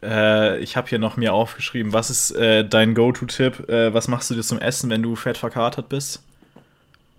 [0.02, 3.68] Äh, ich habe hier noch mir aufgeschrieben, was ist äh, dein Go-To-Tipp?
[3.68, 6.22] Äh, was machst du dir zum Essen, wenn du fett verkatert bist?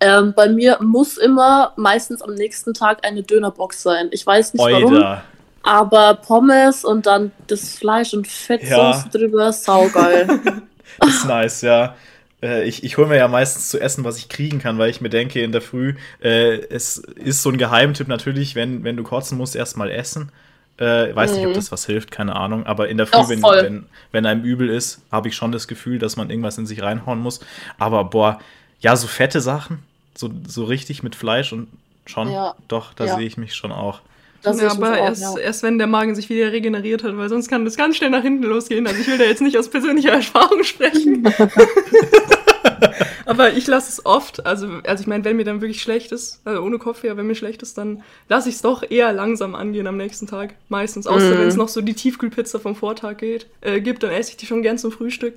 [0.00, 4.08] Ähm, bei mir muss immer meistens am nächsten Tag eine Dönerbox sein.
[4.10, 5.24] Ich weiß nicht warum, Oida.
[5.64, 9.04] Aber Pommes und dann das Fleisch und Fettsoße Ja.
[9.10, 10.28] drüber, saugeil.
[11.06, 11.96] Ist nice, ja.
[12.42, 15.00] Äh, ich ich hole mir ja meistens zu essen, was ich kriegen kann, weil ich
[15.00, 19.02] mir denke in der Früh, äh, es ist so ein Geheimtipp natürlich, wenn, wenn du
[19.02, 20.30] kotzen musst, erstmal essen.
[20.76, 21.56] Äh, weiß nicht, ob Mhm.
[21.56, 22.66] das was hilft, keine Ahnung.
[22.66, 25.68] Aber in der Früh, Doch, wenn, wenn, wenn einem übel ist, habe ich schon das
[25.68, 27.40] Gefühl, dass man irgendwas in sich reinhauen muss.
[27.78, 28.40] Aber boah,
[28.80, 29.78] ja, so fette Sachen,
[30.16, 31.68] so, so richtig mit Fleisch und
[32.06, 32.54] schon, Ja.
[32.68, 33.14] doch, da Ja.
[33.16, 34.00] sehe ich mich schon auch.
[34.44, 35.38] Das ja, aber erst, ja.
[35.38, 38.22] erst wenn der Magen sich wieder regeneriert hat, weil sonst kann das ganz schnell nach
[38.22, 38.86] hinten losgehen.
[38.86, 41.26] Also ich will da jetzt nicht aus persönlicher Erfahrung sprechen.
[43.26, 44.44] aber ich lasse es oft.
[44.44, 47.26] Also, also ich meine, wenn mir dann wirklich schlecht ist, also ohne Kaffee, aber wenn
[47.26, 50.54] mir schlecht ist, dann lasse ich es doch eher langsam angehen am nächsten Tag.
[50.68, 51.06] Meistens.
[51.06, 51.38] Außer Mhm.
[51.38, 54.46] wenn es noch so die Tiefkühlpizza vom Vortag geht, äh, gibt, dann esse ich die
[54.46, 55.34] schon gern zum Frühstück.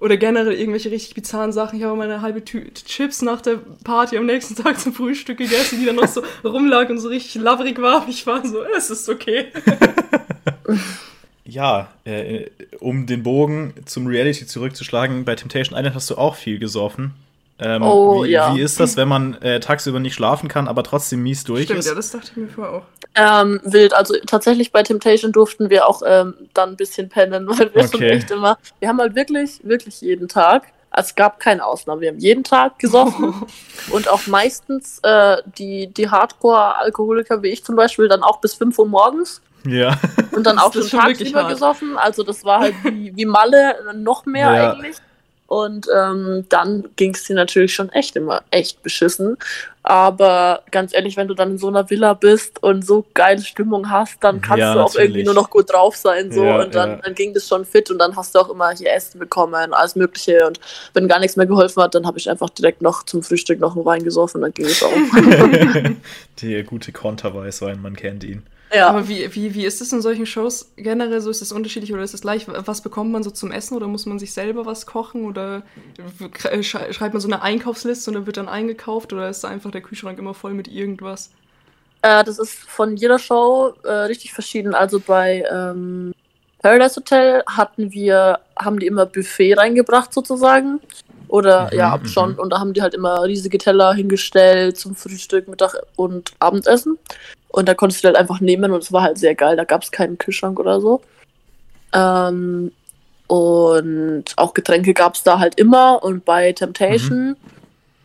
[0.00, 1.78] Oder generell irgendwelche richtig bizarren Sachen.
[1.78, 5.38] Ich habe mal eine halbe Tüte Chips nach der Party am nächsten Tag zum Frühstück
[5.38, 8.08] gegessen, die dann noch so rumlag und so richtig laverig war.
[8.08, 9.46] Ich war so, es ist okay.
[11.42, 12.46] Ja, äh,
[12.78, 17.14] um den Bogen zum Reality zurückzuschlagen, bei Temptation Island hast du auch viel gesoffen.
[17.60, 18.54] Ähm, Oh, wie, ja.
[18.54, 21.80] wie ist das, wenn man äh, tagsüber nicht schlafen kann, aber trotzdem mies durch Stimmt,
[21.80, 21.86] ist?
[21.86, 22.82] ja, das dachte ich mir vorher auch.
[23.14, 23.92] Ähm, wild.
[23.92, 27.96] Also tatsächlich bei Temptation durften wir auch ähm, dann ein bisschen pennen, weil wir schon
[27.96, 28.10] Okay.
[28.10, 28.56] echt immer.
[28.78, 30.64] Wir haben halt wirklich, wirklich jeden Tag.
[30.92, 32.00] Es gab keine Ausnahme.
[32.00, 33.32] Wir haben jeden Tag gesoffen
[33.90, 38.78] und auch meistens äh, die, die Hardcore-Alkoholiker wie ich zum Beispiel dann auch bis 5
[38.78, 39.98] Uhr morgens Ja.
[40.32, 41.96] und dann auch schon schon tagsüber gesoffen.
[41.96, 44.72] Also das war halt wie, wie Malle noch mehr Ja.
[44.72, 44.96] eigentlich.
[45.50, 49.36] Und ähm, dann ging es dir natürlich schon echt immer echt beschissen.
[49.82, 53.90] Aber ganz ehrlich, wenn du dann in so einer Villa bist und so geile Stimmung
[53.90, 55.24] hast, dann kannst Ja, du auch irgendwie natürlich.
[55.26, 56.30] nur noch gut drauf sein.
[56.30, 56.44] So.
[56.44, 56.96] Ja, und dann, ja.
[57.02, 59.96] dann ging das schon fit und dann hast du auch immer hier Essen bekommen, alles
[59.96, 60.46] Mögliche.
[60.46, 60.60] Und
[60.94, 63.74] wenn gar nichts mehr geholfen hat, dann habe ich einfach direkt noch zum Frühstück noch
[63.74, 64.92] einen Wein gesoffen und dann ging es auch.
[66.42, 68.44] Der gute Konterweißwein, man kennt ihn.
[68.72, 68.88] Ja.
[68.88, 71.30] Aber wie, wie, wie ist es in solchen Shows generell so?
[71.30, 72.46] Ist es unterschiedlich oder ist es gleich?
[72.48, 75.62] Was bekommt man so zum Essen oder muss man sich selber was kochen oder
[75.98, 79.70] äh, sch- schreibt man so eine Einkaufsliste und dann wird dann eingekauft oder ist einfach
[79.70, 81.30] der Kühlschrank immer voll mit irgendwas?
[82.02, 84.74] Äh, das ist von jeder Show äh, richtig verschieden.
[84.74, 86.14] Also bei ähm,
[86.62, 90.80] Paradise Hotel hatten wir, haben die immer Buffet reingebracht sozusagen.
[91.30, 92.06] Oder Mhm, ja, mhm.
[92.06, 92.34] schon.
[92.34, 96.98] Und da haben die halt immer riesige Teller hingestellt zum Frühstück, Mittag und Abendessen.
[97.48, 99.56] Und da konntest du halt einfach nehmen und es war halt sehr geil.
[99.56, 101.02] Da gab es keinen Kühlschrank oder so.
[101.92, 102.72] Ähm,
[103.28, 106.02] und auch Getränke gab es da halt immer.
[106.02, 107.36] Und bei Temptation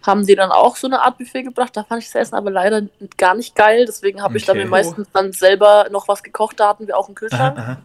[0.06, 1.76] haben die dann auch so eine Art Buffet gebracht.
[1.76, 2.84] Da fand ich das Essen aber leider
[3.18, 3.86] gar nicht geil.
[3.88, 4.66] Deswegen habe ich dann Okay.
[4.66, 6.60] mir meistens dann selber noch was gekocht.
[6.60, 7.58] Da hatten wir auch einen Aha, Kühlschrank.
[7.58, 7.78] aha.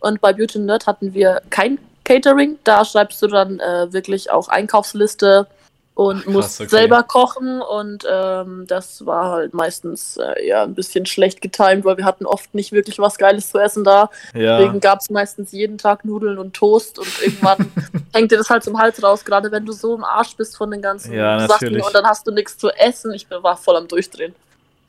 [0.00, 2.58] Und bei Beauty Nerd hatten wir kein Catering.
[2.64, 5.46] Da schreibst du dann äh, wirklich auch Einkaufsliste
[5.94, 6.68] und Ach, musst okay.
[6.68, 11.96] selber kochen und ähm, das war halt meistens äh, ja ein bisschen schlecht getimt, weil
[11.96, 14.10] wir hatten oft nicht wirklich was Geiles zu essen da.
[14.34, 14.58] Ja.
[14.58, 17.72] Deswegen gab es meistens jeden Tag Nudeln und Toast und irgendwann
[18.14, 20.70] hängt dir das halt zum Hals raus, gerade wenn du so im Arsch bist von
[20.70, 23.12] den ganzen Ja, Sachen und dann hast du nichts zu essen.
[23.14, 24.34] Ich war voll am Durchdrehen.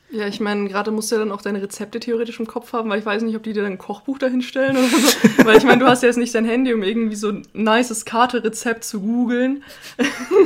[0.10, 2.90] Ja, ich meine, gerade musst du ja dann auch deine Rezepte theoretisch im Kopf haben,
[2.90, 4.98] weil ich weiß nicht, ob die dir dann ein Kochbuch dahin stellen oder so.
[5.46, 8.06] weil ich meine, du hast ja jetzt nicht dein Handy, um irgendwie so ein nices
[8.06, 9.64] Karte-Rezept zu googeln.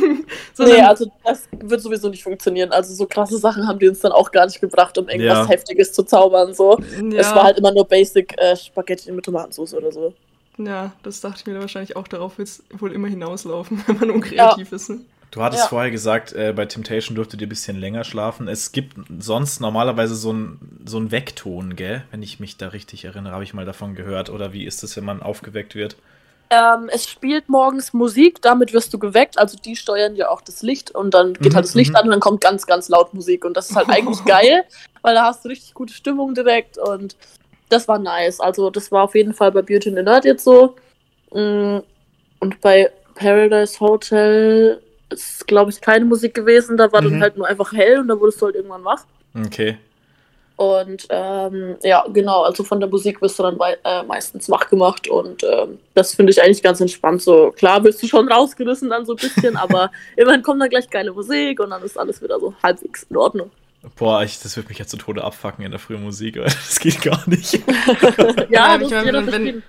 [0.58, 2.72] Nee, also das wird sowieso nicht funktionieren.
[2.72, 5.48] Also so krasse Sachen haben die uns dann auch gar nicht gebracht, um irgendwas Ja.
[5.48, 6.54] Heftiges zu zaubern.
[6.54, 6.78] So.
[7.12, 10.14] ja, Es war halt immer nur Basic äh, Spaghetti mit Tomatensauce oder so.
[10.58, 12.08] ja, das dachte ich mir dann wahrscheinlich auch.
[12.08, 14.90] Darauf wird es wohl immer hinauslaufen, wenn man unkreativ ist.
[14.90, 15.00] Ne?
[15.32, 15.70] Du hattest Ja.
[15.70, 18.48] vorher gesagt, äh, bei Temptation dürftet ihr ein bisschen länger schlafen.
[18.50, 22.04] Es gibt sonst normalerweise so einen so Weckton, gell?
[22.12, 24.30] Wenn ich mich da richtig erinnere, habe ich mal davon gehört.
[24.30, 25.96] Oder wie ist es, wenn man aufgeweckt wird?
[26.50, 29.40] Ähm, es spielt morgens Musik, damit wirst du geweckt.
[29.40, 31.96] Also die steuern ja auch das Licht und dann geht Mhm, halt das Licht mhm.
[31.96, 33.46] an und dann kommt ganz, ganz laut Musik.
[33.46, 34.66] Und das ist halt eigentlich geil,
[35.02, 37.16] weil da hast du richtig gute Stimmung direkt und
[37.70, 38.42] das war nice.
[38.42, 40.76] Also das war auf jeden Fall bei Beauty and the Nerd jetzt so.
[41.34, 41.80] Mm,
[42.40, 46.78] Und bei Paradise Hotel ist, glaube ich, keine Musik gewesen.
[46.78, 47.12] Da war Mhm.
[47.12, 49.04] dann halt nur einfach hell und da wurdest du halt irgendwann wach.
[49.46, 49.78] Okay.
[50.58, 55.08] Und ähm, ja, genau, also von der Musik wirst du dann äh, meistens wach gemacht
[55.08, 57.24] und ähm, das finde ich eigentlich ganz entspannt.
[57.24, 60.88] So klar wirst du schon rausgerissen dann so ein bisschen, aber immerhin kommt dann gleich
[60.90, 63.50] geile Musik und dann ist alles wieder so halbwegs in Ordnung.
[63.96, 67.02] Boah, ich, das wird mich jetzt zu Tode abfacken in der frühen Musik, das geht
[67.02, 67.54] gar nicht.
[68.50, 69.64] ja, Ja, das ich wenn- verschieden.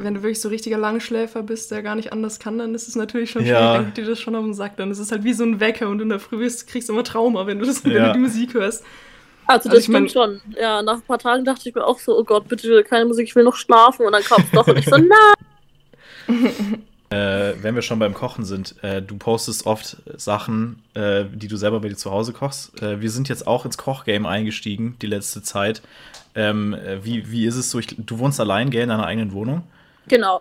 [0.00, 2.96] Wenn du wirklich so richtiger Langschläfer bist, der gar nicht anders kann, dann ist es
[2.96, 3.48] natürlich schon Ja.
[3.58, 4.76] schwierig, dann geht dir das schon auf den Sack.
[4.76, 6.92] Dann ist es halt wie so ein Wecker und in der Früh bist, kriegst du
[6.92, 8.06] immer Trauma, wenn du, das, wenn Ja.
[8.08, 8.84] du die Musik hörst.
[9.46, 10.54] Also also das ich mein- stimmt schon.
[10.60, 13.28] Ja, nach ein paar Tagen dachte ich mir auch so, oh Gott, bitte keine Musik,
[13.28, 14.96] ich will noch schlafen und dann kam es doch und ich so,
[16.28, 16.82] nein.
[17.10, 21.56] Äh, wenn wir schon beim Kochen sind, äh, du postest oft Sachen, äh, die du
[21.56, 22.82] selber bei dir zu Hause kochst.
[22.82, 25.80] Äh, wir sind jetzt auch ins Kochgame eingestiegen, die letzte Zeit.
[26.34, 27.78] Ähm, äh, wie, wie ist es so?
[27.78, 29.62] Ich, du wohnst allein, gell, in deiner eigenen Wohnung.
[30.08, 30.40] Genau.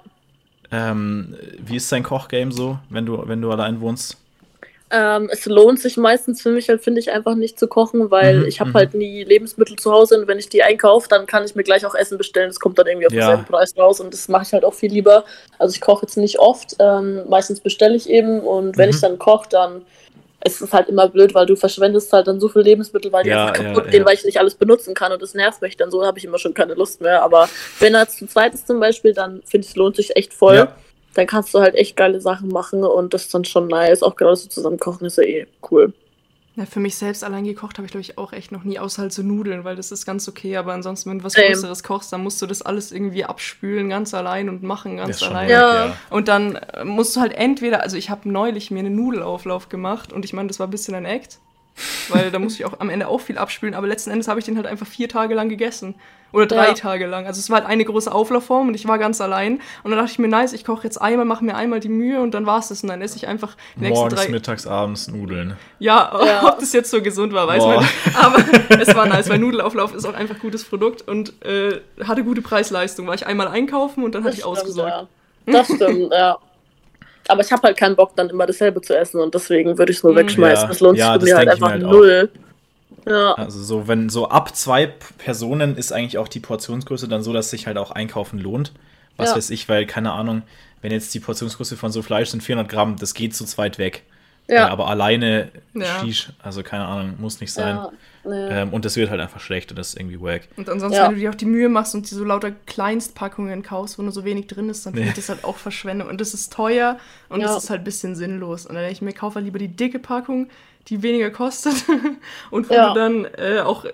[0.72, 4.18] Ähm, wie ist dein Kochgame so, wenn du, wenn du allein wohnst?
[4.90, 8.44] Ähm, es lohnt sich meistens für mich halt, finde ich, einfach nicht zu kochen, weil
[8.44, 8.74] Mhm, ich habe mhm.
[8.74, 11.86] halt nie Lebensmittel zu Hause und wenn ich die einkaufe, dann kann ich mir gleich
[11.86, 12.48] auch Essen bestellen.
[12.50, 13.20] Das kommt dann irgendwie auf Ja.
[13.20, 15.26] denselben Preis raus und das mache ich halt auch viel lieber.
[15.60, 18.90] Also ich koche jetzt nicht oft, ähm, meistens bestelle ich eben und wenn Mhm.
[18.90, 19.82] ich dann koche, dann
[20.46, 23.30] ist es halt immer blöd, weil du verschwendest halt dann so viel Lebensmittel, weil die
[23.32, 23.92] Ja, einfach ja, kaputt ja.
[23.92, 26.26] gehen, weil ich nicht alles benutzen kann und das nervt mich dann so, habe ich
[26.26, 27.24] immer schon keine Lust mehr.
[27.24, 30.16] Aber wenn er jetzt zu zweit ist zum Beispiel, dann finde ich, es lohnt sich
[30.16, 30.76] echt voll Ja.
[31.16, 34.04] dann kannst du halt echt geile Sachen machen und das ist dann schon nice.
[34.04, 35.92] Auch gerade so zusammen kochen ist ja eh cool.
[36.58, 39.04] Ja, für mich selbst allein gekocht habe ich, glaube ich, auch echt noch nie, außer
[39.04, 40.58] halt so Nudeln, weil das ist ganz okay.
[40.58, 41.36] Aber ansonsten, wenn du was.
[41.36, 45.50] Größeres kochst, dann musst du das alles irgendwie abspülen, ganz allein und machen ganz allein.
[45.50, 45.96] Ja.
[46.10, 50.12] Und dann äh, musst du halt entweder, also ich habe neulich mir einen Nudelauflauf gemacht
[50.12, 51.38] und ich meine, das war ein bisschen ein Act,
[52.10, 54.46] weil da musste ich auch am Ende auch viel abspülen, aber letzten Endes habe ich
[54.46, 55.96] den halt einfach vier Tage lang gegessen.
[56.34, 56.74] Oder drei Ja.
[56.74, 57.26] Tage lang.
[57.26, 59.62] Also es war halt eine große Auflaufform und ich war ganz allein.
[59.84, 62.20] Und dann dachte ich mir, nice, ich koche jetzt einmal, mache mir einmal die Mühe
[62.20, 62.84] und dann war es das.
[62.84, 64.30] Und dann esse ich einfach die nächsten Morgens, drei.
[64.30, 65.56] mittags, abends Nudeln.
[65.80, 66.44] Ja, Ja.
[66.52, 67.76] ob das jetzt so gesund war, weiß Boah.
[67.76, 67.94] man nicht.
[68.22, 72.42] Aber es war nice, weil Nudelauflauf ist auch einfach gutes Produkt und äh, hatte gute
[72.42, 73.08] Preis-Leistung.
[73.08, 75.08] War ich einmal einkaufen und dann hatte ich ausgesorgt.
[75.46, 75.54] ja.
[75.54, 76.38] Das stimmt, ja.
[77.30, 79.98] Aber ich habe halt keinen Bock, dann immer dasselbe zu essen und deswegen würde ich
[79.98, 80.18] es nur Mhm.
[80.18, 80.64] wegschmeißen.
[80.64, 81.92] Ja, das lohnt ja, sich das für mir halt mir einfach halt auch.
[81.92, 82.30] null.
[83.06, 83.34] Ja.
[83.36, 87.50] Also so, wenn so ab zwei Personen ist eigentlich auch die Portionsgröße dann so, dass
[87.50, 88.74] sich halt auch einkaufen lohnt.
[89.18, 89.36] Was Ja.
[89.38, 90.44] weiß ich, weil, keine Ahnung,
[90.82, 94.04] wenn jetzt die Portionsgröße von so Fleisch sind 400 Gramm, das geht zu zweit weg.
[94.48, 94.56] Ja.
[94.56, 96.00] Ja, aber alleine, Ja.
[96.02, 97.80] Sheesh, also keine Ahnung, muss nicht sein.
[98.28, 98.62] Ja, nee.
[98.62, 100.48] Ähm, und das wird halt einfach schlecht und das ist irgendwie wack.
[100.58, 101.08] Und ansonsten, Ja.
[101.08, 104.12] wenn du dir auch die Mühe machst und die so lauter Kleinstpackungen kaufst, wo nur
[104.12, 106.08] so wenig drin ist, dann finde ich das halt auch Verschwendung.
[106.10, 106.98] Und das ist teuer
[107.30, 107.48] und Ja.
[107.48, 108.66] das ist halt ein bisschen sinnlos.
[108.66, 110.50] Und dann denke ich mir, kaufe halt lieber die dicke Packung,
[110.88, 111.76] die weniger kostet
[112.52, 112.94] und wo Ja.
[112.94, 113.86] du dann äh, auch,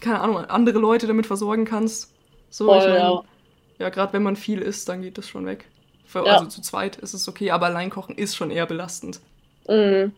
[0.00, 2.12] keine Ahnung, andere Leute damit versorgen kannst.
[2.50, 3.22] So, Voll, ich mein, ja.
[3.80, 5.66] ja, gerade wenn man viel isst, dann geht das schon weg.
[6.06, 6.34] Für, Ja.
[6.34, 9.20] Also zu zweit ist es okay, aber allein kochen ist schon eher belastend.
[9.68, 10.12] Mhm.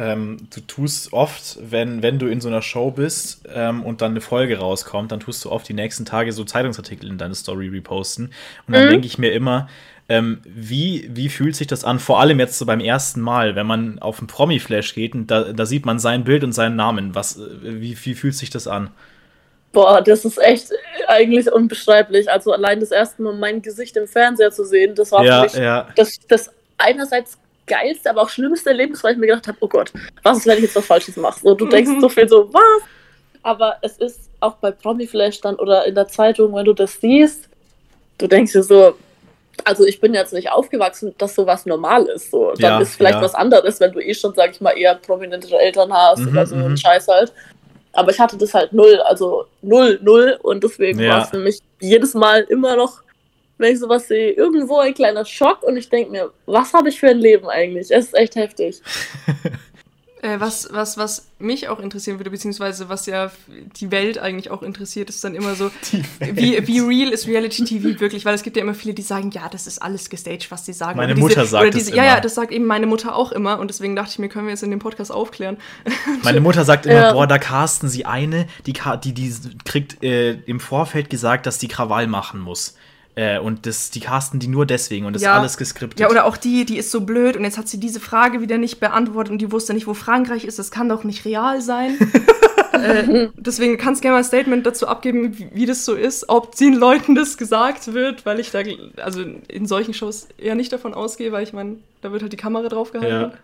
[0.00, 4.12] Ähm, du tust oft, wenn, wenn du in so einer Show bist ähm, und dann
[4.12, 7.68] eine Folge rauskommt, dann tust du oft die nächsten Tage so Zeitungsartikel in deine Story
[7.68, 8.32] reposten.
[8.66, 8.88] Und dann Mhm.
[8.88, 9.68] denke ich mir immer,
[10.08, 11.98] ähm, wie, wie fühlt sich das an?
[11.98, 15.52] Vor allem jetzt so beim ersten Mal, wenn man auf einen Promi-Flash geht und da,
[15.52, 17.14] da sieht man sein Bild und seinen Namen.
[17.16, 18.90] Was, äh, wie, wie fühlt sich das an?
[19.72, 20.70] Boah, das ist echt
[21.08, 22.30] eigentlich unbeschreiblich.
[22.30, 25.38] Also allein das erste Mal mein Gesicht im Fernseher zu sehen, das war Ja, für
[25.40, 25.88] mich ja.
[25.94, 27.38] das, das einerseits
[27.68, 29.92] geilste, aber auch schlimmste Erlebnis, weil ich mir gedacht habe, oh Gott,
[30.22, 31.38] was ist, wenn ich jetzt was Falsches mache?
[31.40, 32.00] So, du denkst Mhm.
[32.00, 32.82] so viel so, was?
[33.42, 37.48] Aber es ist auch bei Promiflash dann oder in der Zeitung, wenn du das siehst,
[38.18, 38.96] du denkst dir so,
[39.64, 42.30] also ich bin jetzt nicht aufgewachsen, dass sowas normal ist.
[42.30, 42.52] So.
[42.52, 43.22] Dann Ja, ist vielleicht ja.
[43.22, 46.46] was anderes, wenn du eh schon, sag ich mal, eher prominentere Eltern hast Mhm, oder
[46.46, 46.64] so mhm.
[46.72, 47.32] ein Scheiß halt.
[47.92, 50.38] Aber ich hatte das halt null, also null, null.
[50.42, 51.10] Und deswegen Ja.
[51.14, 53.02] war es für mich jedes Mal immer noch,
[53.58, 56.98] wenn ich sowas sehe, irgendwo ein kleiner Schock und ich denke mir, was habe ich
[56.98, 57.90] für ein Leben eigentlich?
[57.90, 58.80] Es ist echt heftig.
[60.20, 63.30] Äh, was, was, was mich auch interessieren würde, beziehungsweise was ja
[63.76, 65.70] die Welt eigentlich auch interessiert, ist dann immer so,
[66.18, 68.24] wie, wie real ist Reality TV wirklich?
[68.24, 70.72] Weil es gibt ja immer viele, die sagen, ja, das ist alles gestaged, was sie
[70.72, 70.96] sagen.
[70.96, 72.14] Meine Oder Mutter sagt oder es diese, Ja, immer.
[72.14, 74.50] ja, das sagt eben meine Mutter auch immer und deswegen dachte ich mir, können wir
[74.52, 75.56] jetzt in dem Podcast aufklären.
[76.24, 77.12] Meine Mutter sagt immer, Ja.
[77.12, 78.72] boah, da casten sie eine, die,
[79.04, 79.32] die, die
[79.64, 82.74] kriegt äh, im Vorfeld gesagt, dass die Krawall machen muss.
[83.18, 85.32] Äh, und das, die casten die nur deswegen und das Ja.
[85.32, 85.98] ist alles geskriptet.
[85.98, 88.58] Ja, oder auch die, die ist so blöd und jetzt hat sie diese Frage wieder
[88.58, 90.60] nicht beantwortet und die wusste nicht, wo Frankreich ist.
[90.60, 91.98] Das kann doch nicht real sein.
[92.72, 96.28] äh, deswegen kannst du gerne mal ein Statement dazu abgeben, wie, wie das so ist,
[96.28, 98.60] ob den Leuten das gesagt wird, weil ich da,
[99.02, 102.36] also in solchen Shows eher nicht davon ausgehe, weil ich meine, da wird halt die
[102.36, 103.32] Kamera drauf gehalten.
[103.32, 103.38] Ja.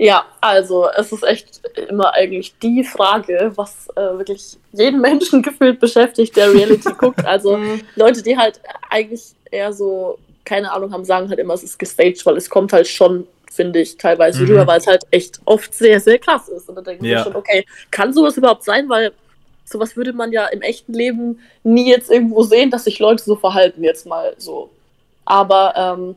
[0.00, 5.80] Ja, also es ist echt immer eigentlich die Frage, was äh, wirklich jeden Menschen gefühlt
[5.80, 7.24] beschäftigt, der Reality guckt.
[7.24, 7.82] Also Mhm.
[7.96, 12.24] Leute, die halt eigentlich eher so keine Ahnung haben, sagen halt immer, es ist gestaged,
[12.24, 14.50] weil es kommt halt schon, finde ich, teilweise Mhm.
[14.50, 16.68] rüber, weil es halt echt oft sehr, sehr krass ist.
[16.68, 17.18] Und dann denke ich Ja.
[17.18, 18.88] mir schon, okay, kann sowas überhaupt sein?
[18.88, 19.12] Weil
[19.64, 23.36] sowas würde man ja im echten Leben nie jetzt irgendwo sehen, dass sich Leute so
[23.36, 24.70] verhalten, jetzt mal so.
[25.26, 26.16] Aber ähm,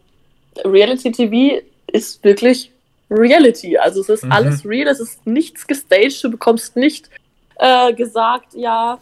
[0.64, 1.62] Reality TV
[1.92, 2.72] ist wirklich
[3.12, 3.78] Reality.
[3.78, 4.32] Also es ist Mhm.
[4.32, 7.10] alles real, es ist nichts gestaged, du bekommst nicht
[7.60, 8.98] äh, gesagt, ja,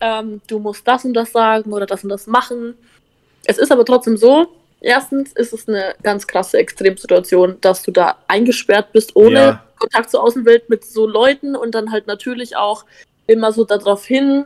[0.00, 2.76] ähm, du musst das und das sagen oder das und das machen.
[3.46, 4.48] Es ist aber trotzdem so,
[4.80, 9.62] erstens ist es eine ganz krasse Extremsituation, dass du da eingesperrt bist, ohne Ja.
[9.78, 12.84] Kontakt zur Außenwelt mit so Leuten und dann halt natürlich auch
[13.26, 14.44] immer so darauf hin,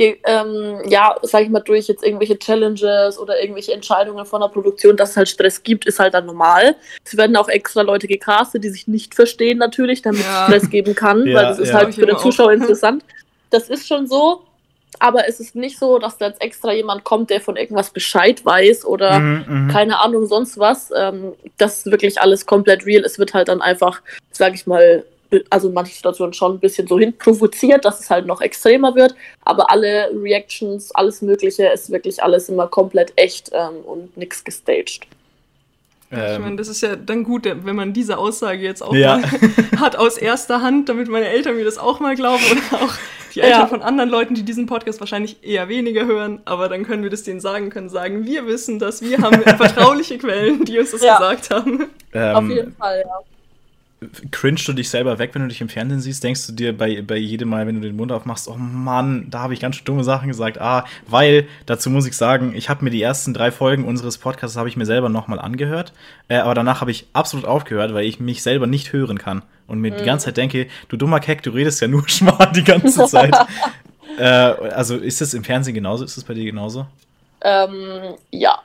[0.00, 4.96] ähm, ja, sag ich mal, durch jetzt irgendwelche Challenges oder irgendwelche Entscheidungen von der Produktion,
[4.96, 6.76] dass es halt Stress gibt, ist halt dann normal.
[7.04, 10.44] Es werden auch extra Leute gecastet, die sich nicht verstehen natürlich, damit es Ja.
[10.46, 11.74] Stress geben kann, Ja, weil das ist ja.
[11.76, 12.18] halt für den.
[12.18, 13.04] Zuschauer interessant.
[13.50, 14.42] Das ist schon so,
[15.00, 18.44] aber es ist nicht so, dass da jetzt extra jemand kommt, der von irgendwas Bescheid
[18.44, 19.68] weiß oder Mhm, mhm.
[19.68, 20.90] keine Ahnung, sonst was.
[20.96, 23.04] Ähm, das ist wirklich alles komplett real.
[23.04, 25.04] Es wird halt dann einfach, sag ich mal,
[25.50, 28.94] also in manchen Situationen schon ein bisschen so hin provoziert, dass es halt noch extremer
[28.94, 29.14] wird.
[29.44, 35.06] Aber alle Reactions, alles Mögliche, ist wirklich alles immer komplett echt ähm, und nichts gestaged.
[36.10, 39.16] Ich meine, Ähm, das ist ja dann gut, wenn man diese Aussage jetzt auch Ja.
[39.16, 39.24] mal
[39.80, 42.92] hat aus erster Hand, damit meine Eltern mir das auch mal glauben oder auch
[43.34, 43.66] die Eltern Ja.
[43.66, 47.24] von anderen Leuten, die diesen Podcast wahrscheinlich eher weniger hören, aber dann können wir das
[47.24, 51.14] denen sagen, können sagen, wir wissen das, wir haben vertrauliche Quellen, die uns das Ja.
[51.18, 51.90] gesagt haben.
[52.12, 53.18] ähm, Auf jeden Fall, ja.
[54.30, 56.22] Cringe du dich selber weg, wenn du dich im Fernsehen siehst?
[56.22, 59.40] Denkst du dir bei, bei jedem Mal, wenn du den Mund aufmachst, oh Mann, da
[59.40, 60.60] habe ich ganz schön dumme Sachen gesagt.
[60.60, 64.56] Ah, weil, dazu muss ich sagen, ich habe mir die ersten drei Folgen unseres Podcasts
[64.56, 65.92] habe ich mir selber nochmal angehört.
[66.28, 69.42] Äh, aber danach habe ich absolut aufgehört, weil ich mich selber nicht hören kann.
[69.66, 72.64] Und mir die ganze Zeit denke, du dummer Keck, du redest ja nur Schmarrn die
[72.64, 73.34] ganze Zeit.
[74.18, 76.04] äh, also ist das im Fernsehen genauso?
[76.04, 76.86] Ist das bei dir genauso?
[77.44, 78.58] Ähm, ja.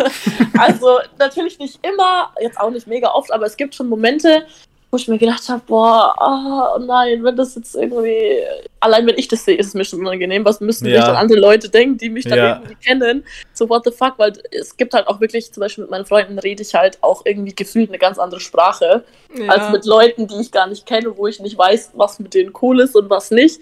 [0.58, 4.46] also natürlich nicht immer, jetzt auch nicht mega oft, aber es gibt schon Momente,
[4.92, 8.42] wo ich mir gedacht habe, boah, ah, oh nein, wenn das jetzt irgendwie,
[8.78, 10.44] allein wenn ich das sehe, ist es mir schon unangenehm.
[10.44, 10.96] Was müssen Ja.
[10.96, 12.56] sich dann andere Leute denken, die mich dann Ja.
[12.56, 13.24] irgendwie kennen?
[13.54, 14.18] So, what the fuck?
[14.18, 17.22] Weil es gibt halt auch wirklich, zum Beispiel mit meinen Freunden rede ich halt auch
[17.24, 19.02] irgendwie gefühlt eine ganz andere Sprache,
[19.48, 22.52] als mit Leuten, die ich gar nicht kenne, wo ich nicht weiß, was mit denen
[22.60, 23.60] cool ist und was nicht.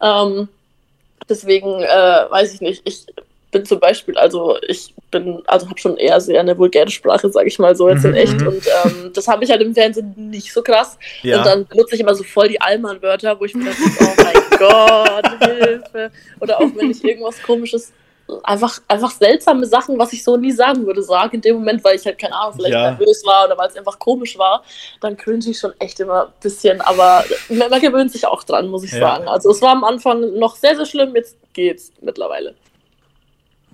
[0.00, 0.48] Ähm,
[1.28, 2.82] deswegen äh, weiß ich nicht.
[2.84, 3.06] Ich
[3.52, 7.46] bin zum Beispiel, also ich bin, also habe schon eher sehr eine vulgäre Sprache, sage
[7.48, 8.40] ich mal so jetzt in Mhm, echt.
[8.40, 8.46] mhm.
[8.48, 10.98] Und ähm, das habe ich halt im Fernsehen nicht so krass.
[11.22, 11.38] Ja.
[11.38, 14.34] Und dann benutze ich immer so voll die Allmann-Wörter, wo ich mir denke, oh mein
[14.58, 16.10] Gott, Hilfe.
[16.40, 17.92] Oder auch wenn ich irgendwas komisches,
[18.44, 21.96] einfach, einfach seltsame Sachen, was ich so nie sagen würde, sage in dem Moment, weil
[21.96, 22.92] ich halt, keine Ahnung, vielleicht Ja.
[22.92, 24.62] nervös war oder weil es einfach komisch war,
[25.02, 26.80] dann cringe ich schon echt immer ein bisschen.
[26.80, 28.98] Aber man, man gewöhnt sich auch dran, muss ich Ja.
[29.00, 29.28] sagen.
[29.28, 32.54] Also es war am Anfang noch sehr, sehr schlimm, jetzt geht's mittlerweile.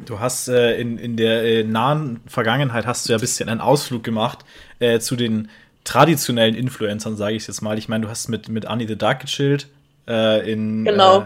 [0.07, 3.61] Du hast äh, in, in der äh, nahen Vergangenheit hast du ja ein bisschen einen
[3.61, 4.41] Ausflug gemacht
[4.79, 5.49] äh, zu den
[5.85, 7.79] traditionellen Influencern, sage ich jetzt mal.
[7.79, 9.67] Ich meine, du hast mit, mit Annie the Dark gechillt
[10.07, 11.21] äh, in Genau.
[11.23, 11.25] äh,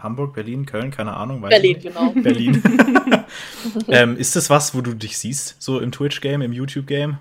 [0.00, 1.40] Hamburg, Berlin, Köln, keine Ahnung.
[1.40, 2.10] Berlin, genau.
[2.10, 2.62] Berlin.
[3.88, 7.18] ähm, ist das was, wo du dich siehst, so im Twitch-Game, im YouTube-Game?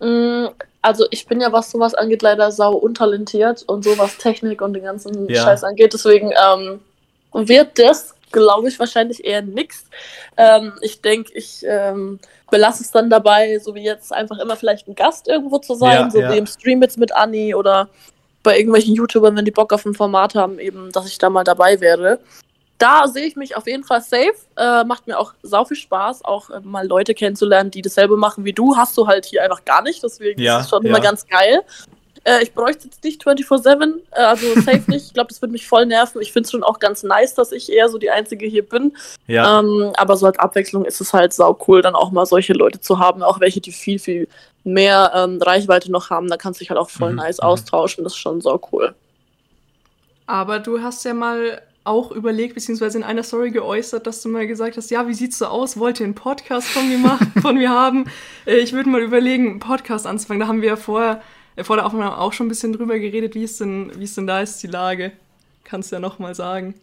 [0.00, 0.46] Mm,
[0.80, 4.74] Also ich bin ja, was sowas angeht, leider sau untalentiert und so was Technik und
[4.74, 5.42] den ganzen Ja.
[5.42, 5.92] Scheiß angeht.
[5.92, 6.78] Deswegen ähm,
[7.32, 9.84] wird das, glaube ich, wahrscheinlich eher nix.
[10.36, 12.18] Ähm, ich denke, ich ähm,
[12.50, 16.06] belasse es dann dabei, so wie jetzt einfach immer vielleicht ein Gast irgendwo zu sein,
[16.06, 16.32] Ja, so ja.
[16.32, 17.88] wie im Stream jetzt mit Anni oder
[18.42, 21.44] bei irgendwelchen YouTubern, wenn die Bock auf ein Format haben, eben, dass ich da mal
[21.44, 22.20] dabei wäre.
[22.78, 24.34] da sehe ich mich auf jeden Fall safe.
[24.56, 28.44] Äh, macht mir auch sau viel Spaß, auch äh, mal Leute kennenzulernen, die dasselbe machen
[28.44, 28.76] wie du.
[28.76, 31.62] Hast du halt hier einfach gar nicht, deswegen Ja, ist es schon immer ganz geil.
[32.24, 35.06] Äh, ich bräuchte jetzt nicht 24-7, äh, also safe nicht.
[35.06, 36.20] Ich glaube, das würde mich voll nerven.
[36.20, 38.96] Ich finde es schon auch ganz nice, dass ich eher so die Einzige hier bin.
[39.26, 42.52] Ja, Ähm, aber so als Abwechslung ist es halt sau cool, dann auch mal solche
[42.52, 44.28] Leute zu haben, auch welche, die viel, viel
[44.64, 46.28] mehr ähm, Reichweite noch haben.
[46.28, 47.44] Da kannst du dich halt auch voll Mhm, nice mhm.
[47.48, 48.04] austauschen.
[48.04, 48.94] Das ist schon sau cool.
[50.26, 54.46] Aber du hast ja mal auch überlegt, beziehungsweise in einer Story geäußert, dass du mal
[54.46, 55.78] gesagt hast, ja, wie sieht's so aus?
[55.78, 58.04] Wollt ihr einen Podcast von mir machen, von mir haben?
[58.46, 60.40] Äh, Ich würde mal überlegen, einen Podcast anzufangen.
[60.40, 61.22] Da haben wir ja vorher,
[61.64, 63.34] vor der Aufnahme auch schon ein bisschen drüber geredet.
[63.34, 65.12] Wie ist denn, wie ist denn da jetzt die Lage?
[65.64, 66.74] Kannst du ja noch mal sagen.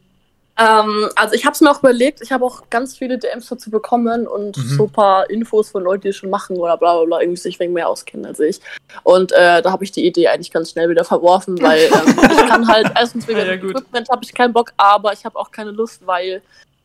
[0.58, 3.70] Ähm, also ich habe es mir auch überlegt, ich habe auch ganz viele DMs dazu
[3.70, 4.62] bekommen und Mhm.
[4.62, 7.42] so ein paar Infos von Leuten, die es schon machen oder bla bla bla, irgendwie
[7.42, 8.62] sich wegen mehr auskennen als ich.
[9.04, 12.48] Und äh, da habe ich die Idee eigentlich ganz schnell wieder verworfen, weil ähm, ich
[12.48, 13.72] kann halt, erstens wegen ja, dem gut.
[13.72, 16.42] Equipment habe ich keinen Bock, aber ich habe auch keine Lust, weil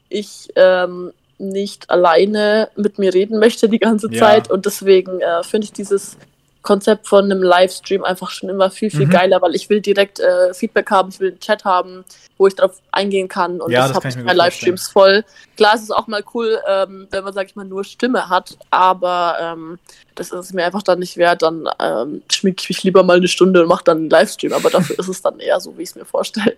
[0.08, 4.18] ich ähm, nicht alleine mit mir reden möchte die ganze Ja.
[4.18, 6.16] Zeit und deswegen äh, finde ich dieses
[6.62, 9.10] Konzept von einem Livestream einfach schon immer viel, viel Mhm.
[9.10, 12.04] geiler, weil ich will direkt äh, Feedback haben, ich will einen Chat haben,
[12.36, 15.24] wo ich drauf eingehen kann und Ja, das, das habe ich bei Livestreams voll.
[15.56, 18.58] Klar, es ist auch mal cool, ähm, wenn man, sag ich mal, nur Stimme hat,
[18.70, 19.78] aber ähm,
[20.14, 23.16] das ist es mir einfach dann nicht wert, dann ähm, schminke ich mich lieber mal
[23.16, 25.82] eine Stunde und mache dann einen Livestream, aber dafür ist es dann eher so, wie
[25.82, 26.56] ich es mir vorstelle.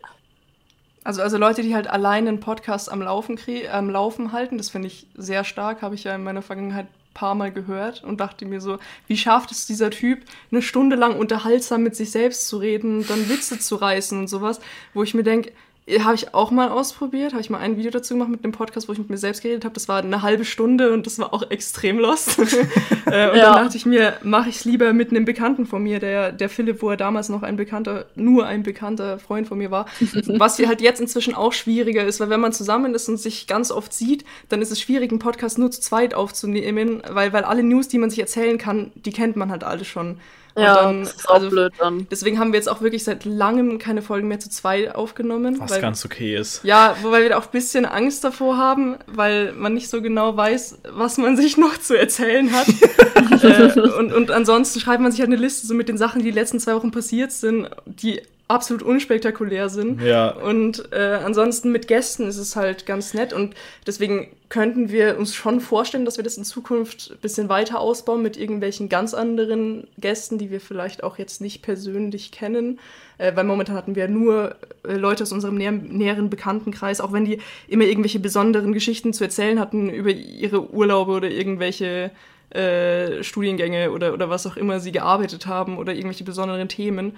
[1.04, 4.70] Also, also Leute, die halt alleine einen Podcast am Laufen, krie- am Laufen halten, das
[4.70, 8.44] finde ich sehr stark, habe ich ja in meiner Vergangenheit paar Mal gehört und dachte
[8.46, 12.58] mir so, wie schafft es dieser Typ, eine Stunde lang unterhaltsam mit sich selbst zu
[12.58, 14.60] reden, dann Witze zu reißen und sowas,
[14.94, 15.52] wo ich mir denke,
[16.00, 18.88] habe ich auch mal ausprobiert, habe ich mal ein Video dazu gemacht mit dem Podcast,
[18.88, 19.74] wo ich mit mir selbst geredet habe.
[19.74, 22.38] Das war eine halbe Stunde und das war auch extrem lost.
[23.06, 23.54] äh, und Ja.
[23.54, 26.48] dann dachte ich mir, mache ich es lieber mit einem Bekannten von mir, der, der
[26.48, 29.86] Philipp, wo er damals noch ein bekannter, nur ein bekannter Freund von mir war.
[30.26, 33.48] Was hier halt jetzt inzwischen auch schwieriger ist, weil wenn man zusammen ist und sich
[33.48, 37.42] ganz oft sieht, dann ist es schwierig, einen Podcast nur zu zweit aufzunehmen, weil, weil
[37.42, 40.18] alle News, die man sich erzählen kann, die kennt man halt alle schon.
[40.54, 42.06] Und Ja, dann- das ist auch also- blöd dann.
[42.10, 45.58] Deswegen haben wir jetzt auch wirklich seit langem keine Folgen mehr zu zweit aufgenommen.
[45.60, 46.62] was weil, ganz okay ist.
[46.64, 50.36] ja, wobei wir da auch ein bisschen Angst davor haben, weil man nicht so genau
[50.36, 52.66] weiß, was man sich noch zu erzählen hat.
[53.42, 56.26] äh, und, und ansonsten schreibt man sich halt eine Liste so mit den Sachen, die
[56.26, 58.20] die letzten zwei Wochen passiert sind, die
[58.52, 60.00] absolut unspektakulär sind.
[60.02, 60.30] Ja.
[60.30, 63.54] Und äh, ansonsten mit Gästen ist es halt ganz nett und
[63.86, 68.22] deswegen könnten wir uns schon vorstellen, dass wir das in Zukunft ein bisschen weiter ausbauen
[68.22, 72.78] mit irgendwelchen ganz anderen Gästen, die wir vielleicht auch jetzt nicht persönlich kennen.
[73.18, 77.24] Äh, weil momentan hatten wir nur äh, Leute aus unserem näher näheren Bekanntenkreis, auch wenn
[77.24, 82.10] die immer irgendwelche besonderen Geschichten zu erzählen hatten über ihre Urlaube oder irgendwelche
[82.50, 87.16] äh, Studiengänge oder, oder was auch immer sie gearbeitet haben oder irgendwelche besonderen Themen.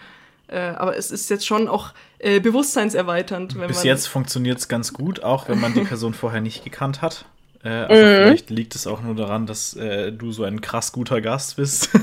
[0.49, 3.87] Äh, aber es ist jetzt schon auch äh, bewusstseinserweiternd, wenn Bis man.
[3.87, 7.25] jetzt funktioniert es ganz gut, auch wenn man die Person vorher nicht gekannt hat.
[7.65, 8.17] Äh, aber Mhm.
[8.27, 11.91] vielleicht liegt es auch nur daran, dass äh, du so ein krass guter Gast bist.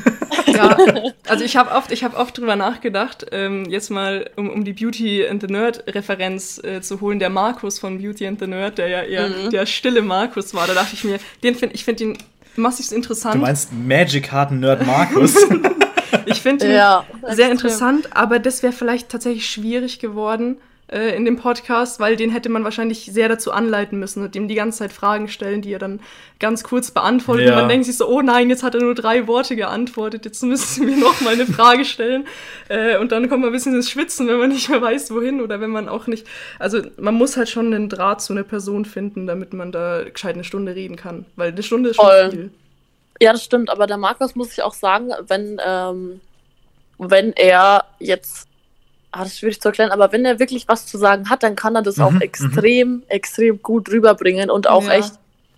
[0.47, 0.75] Ja,
[1.29, 4.73] also ich habe oft, ich hab oft drüber nachgedacht, ähm, jetzt mal, um, um die
[4.73, 8.87] Beauty and the Nerd-Referenz äh, zu holen, der Markus von Beauty and the Nerd, der
[8.89, 9.49] ja eher Mhm.
[9.51, 12.17] der stille Markus war, da dachte ich mir, den find, ich finde ihn
[12.57, 13.35] massig interessant.
[13.35, 15.35] Du meinst Magic Card Nerd Markus?
[16.25, 20.57] Ich finde ihn Ja, sehr interessant, aber das wäre vielleicht tatsächlich schwierig geworden
[20.91, 24.47] äh, in dem Podcast, weil den hätte man wahrscheinlich sehr dazu anleiten müssen und ihm
[24.47, 26.01] die ganze Zeit Fragen stellen, die er dann
[26.39, 27.47] ganz kurz beantwortet.
[27.47, 27.53] Ja.
[27.53, 30.43] Und man denkt sich so, oh nein, jetzt hat er nur drei Worte geantwortet, jetzt
[30.43, 32.27] müssen wir noch mal eine Frage stellen.
[32.67, 35.41] Äh, und dann kommt man ein bisschen ins Schwitzen, wenn man nicht mehr weiß, wohin
[35.41, 36.27] oder wenn man auch nicht.
[36.59, 40.35] Also man muss halt schon einen Draht zu einer Person finden, damit man da gescheit
[40.35, 41.25] eine Stunde reden kann.
[41.35, 42.31] Weil eine Stunde ist schon Voll.
[42.31, 42.51] viel.
[43.21, 46.21] Ja, das stimmt, aber der Markus muss ich auch sagen, wenn, ähm,
[46.97, 48.47] wenn er jetzt,
[49.11, 51.55] ah, das ist schwierig zu erklären, aber wenn er wirklich was zu sagen hat, dann
[51.55, 52.21] kann er das Mhm, auch mhm.
[52.21, 54.93] extrem, extrem gut rüberbringen und auch Ja.
[54.93, 55.13] echt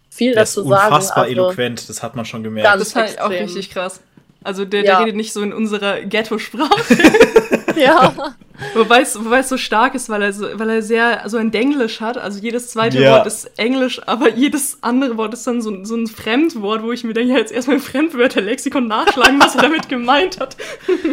[0.09, 0.88] viel Der ist dazu sagen.
[0.93, 2.70] unfassbar Also, eloquent, das hat man schon gemerkt.
[2.70, 3.45] Ganz Das fand ich auch extrem.
[3.45, 4.01] richtig krass.
[4.43, 4.97] Also der, Ja.
[4.97, 6.70] der redet nicht so in unserer Ghetto-Sprache.
[7.76, 8.14] ja,
[8.76, 11.49] Wobei es, wobei es so stark ist, weil er, so, weil er sehr so ein
[11.51, 12.18] Denglisch hat.
[12.18, 13.18] Also jedes zweite Ja.
[13.18, 16.91] Wort ist Englisch, aber jedes andere Wort ist dann so, ein- so ein Fremdwort, wo
[16.91, 20.55] ich mir denke, ja, jetzt erstmal im Fremdwörterlexikon nachschlagen, was er damit gemeint hat.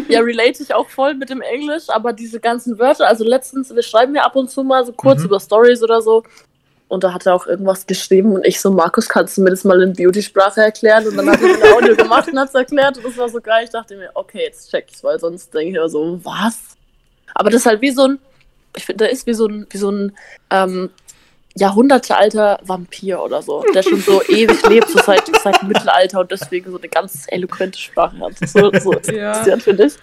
[0.09, 3.82] ja, relate ich auch voll mit dem Englisch, aber diese ganzen Wörter, also letztens, wir
[3.82, 5.26] schreiben ja ab und zu mal so kurz Mhm.
[5.26, 6.22] über Stories oder so.
[6.91, 9.62] Und da hat er auch irgendwas geschrieben und ich so, Markus, kannst du mir das
[9.62, 11.07] mal in Beauty-Sprache erklären?
[11.07, 13.41] Und dann hat er ein Audio gemacht und hat es erklärt und das war so
[13.41, 13.62] geil.
[13.62, 16.59] Ich dachte mir, okay, jetzt check ich's, weil sonst denke ich mir so, was?
[17.32, 18.18] Aber das ist halt wie so ein,
[18.76, 20.16] ich finde, der ist wie so ein, wie so ein
[20.51, 20.91] ähm,
[21.55, 26.72] jahrhundertealter Vampir oder so, der schon so ewig lebt, so seit, seit Mittelalter und deswegen
[26.72, 28.32] so eine ganz eloquente Sprache hat.
[28.49, 29.32] So, so ist Ja.
[29.34, 29.95] Christian, finde ich.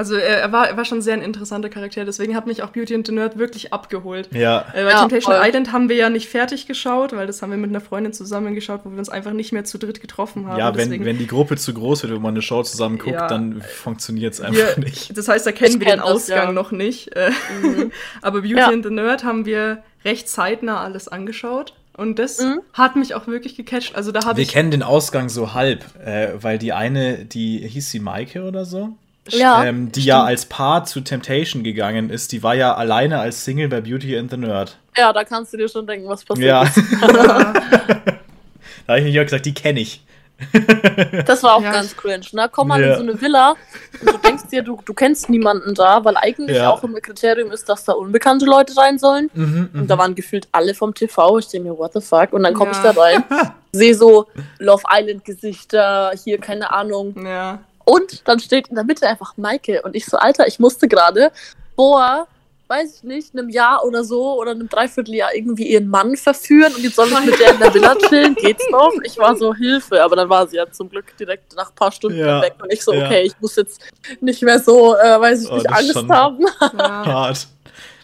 [0.00, 2.70] Also er, er, war, er war schon sehr ein interessanter Charakter, deswegen hat mich auch
[2.70, 4.30] Beauty and the Nerd wirklich abgeholt.
[4.32, 4.64] Ja.
[4.72, 5.46] Äh, bei Ja, Temptation voll.
[5.46, 8.54] Island haben wir ja nicht fertig geschaut, weil das haben wir mit einer Freundin zusammen
[8.54, 10.58] geschaut, wo wir uns einfach nicht mehr zu dritt getroffen haben.
[10.58, 13.12] Ja, wenn, deswegen, wenn die Gruppe zu groß wird, wenn man eine Show zusammen guckt,
[13.16, 13.28] Ja.
[13.28, 15.14] dann funktioniert es einfach wir, nicht.
[15.18, 16.52] Das heißt, da kennen Ich wir den kenn das, Ausgang ja.
[16.52, 17.14] noch nicht.
[17.14, 17.30] Äh,
[18.22, 18.68] Aber Beauty Ja.
[18.68, 21.74] and the Nerd haben wir recht zeitnah alles angeschaut.
[21.96, 22.60] Und das Mhm.
[22.72, 23.94] hat mich auch wirklich gecatcht.
[23.96, 24.48] Also da habe Wir ich.
[24.52, 28.90] kennen den Ausgang so halb, äh, weil die eine, die hieß sie Maike oder so,
[29.28, 33.44] Ja, ähm, die ja als Paar zu Temptation gegangen ist, die war ja alleine als
[33.44, 34.76] Single bei Beauty and the Nerd.
[34.96, 36.62] ja, da kannst du dir schon denken, was passiert Ja.
[36.62, 36.76] ist.
[37.02, 40.02] da habe ich mir auch gesagt, die kenne ich.
[41.26, 41.70] Das war auch Ja.
[41.70, 42.24] ganz cringe.
[42.32, 42.48] Ne?
[42.50, 42.92] Komm mal Ja.
[42.92, 43.56] in so eine Villa
[44.00, 46.70] und du denkst dir, du, du kennst niemanden da, weil eigentlich Ja.
[46.70, 49.28] auch immer Kriterium ist, dass da unbekannte Leute rein sollen.
[49.34, 51.38] Mhm, Und da waren gefühlt alle vom TV.
[51.38, 52.32] Ich denke mir, what the fuck?
[52.32, 53.22] Und dann komme ich da rein,
[53.72, 57.14] sehe so Love Island Gesichter, hier keine Ahnung.
[57.22, 57.58] Ja.
[57.84, 59.82] Und dann steht in der Mitte einfach Maike.
[59.82, 61.32] Und ich so, Alter, ich musste gerade
[61.74, 62.28] vor,
[62.68, 66.84] weiß ich nicht, einem Jahr oder so oder einem Dreivierteljahr irgendwie ihren Mann verführen und
[66.84, 68.36] jetzt soll ich mit der in der Villa chillen.
[68.36, 68.92] Geht's noch?
[69.02, 70.02] Ich war so, Hilfe.
[70.04, 72.40] Aber dann war sie ja zum Glück direkt nach ein paar Stunden Ja.
[72.42, 72.54] weg.
[72.62, 73.06] Und ich so, Ja.
[73.06, 73.80] okay, ich muss jetzt
[74.20, 76.46] nicht mehr so, äh, weiß ich Oh, nicht, Angst haben.
[76.60, 76.70] ja.
[77.06, 77.48] Hart.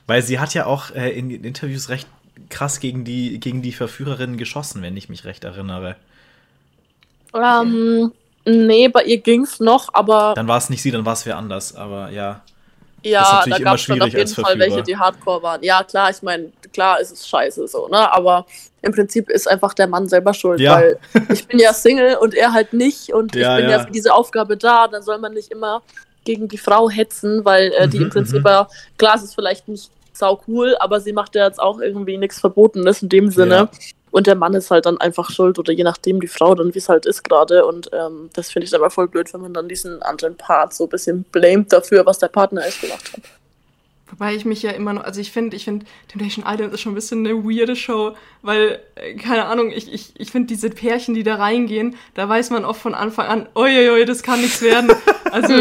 [0.09, 2.09] Weil sie hat ja auch äh, in den Interviews recht
[2.49, 5.97] krass gegen die, gegen die Verführerinnen geschossen, wenn ich mich recht erinnere.
[7.35, 8.12] ähm,
[8.47, 11.36] nee, bei ihr ging's noch, aber Dann war es nicht sie, dann war es wer
[11.36, 12.42] anders, aber ja.
[13.03, 15.62] Ja, da gab es dann auf jeden Fall welche, die Hardcore waren.
[15.62, 18.12] Ja, klar, ich meine, klar ist es scheiße so, ne?
[18.12, 18.47] Aber
[18.82, 20.76] im Prinzip ist einfach der Mann selber schuld, Ja.
[20.76, 20.99] weil
[21.32, 23.78] ich bin ja Single und er halt nicht und Ja, ich bin ja.
[23.78, 23.84] ja.
[23.84, 25.82] für diese Aufgabe da, dann soll man nicht immer
[26.24, 28.47] gegen die Frau hetzen, weil äh, die Mhm, im Prinzip mhm.
[28.47, 28.68] ja,
[28.99, 32.40] klar, es ist vielleicht nicht sau cool, aber sie macht ja jetzt auch irgendwie nichts
[32.40, 33.68] Verbotenes in dem Sinne.
[34.16, 36.78] Und der Mann ist halt dann einfach schuld oder je nachdem die Frau dann, wie
[36.78, 37.66] es halt ist gerade.
[37.66, 40.72] Und ähm, das finde ich dann aber voll blöd, wenn man dann diesen anderen Part
[40.72, 43.20] so ein bisschen blamet dafür, was der Partner echt gemacht hat.
[44.10, 46.92] Wobei ich mich ja immer noch, also ich finde, ich finde, Temptation Island ist schon
[46.92, 51.14] ein bisschen eine weirde Show, weil, äh, keine Ahnung, ich, ich, ich finde diese Pärchen,
[51.14, 54.92] die da reingehen, da weiß man oft von Anfang an, uiuiui, das kann nichts werden.
[55.33, 55.55] Also,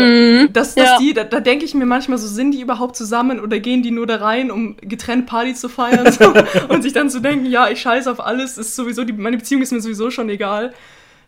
[0.54, 0.98] dass, dass Ja.
[1.00, 3.92] die, da, da denke ich mir manchmal so, sind die überhaupt zusammen oder gehen die
[3.92, 6.34] nur da rein, um getrennt Party zu feiern so,
[6.70, 9.62] und sich dann zu denken, ja, ich scheiße auf alles, ist sowieso, die, meine Beziehung
[9.62, 10.74] ist mir sowieso schon egal.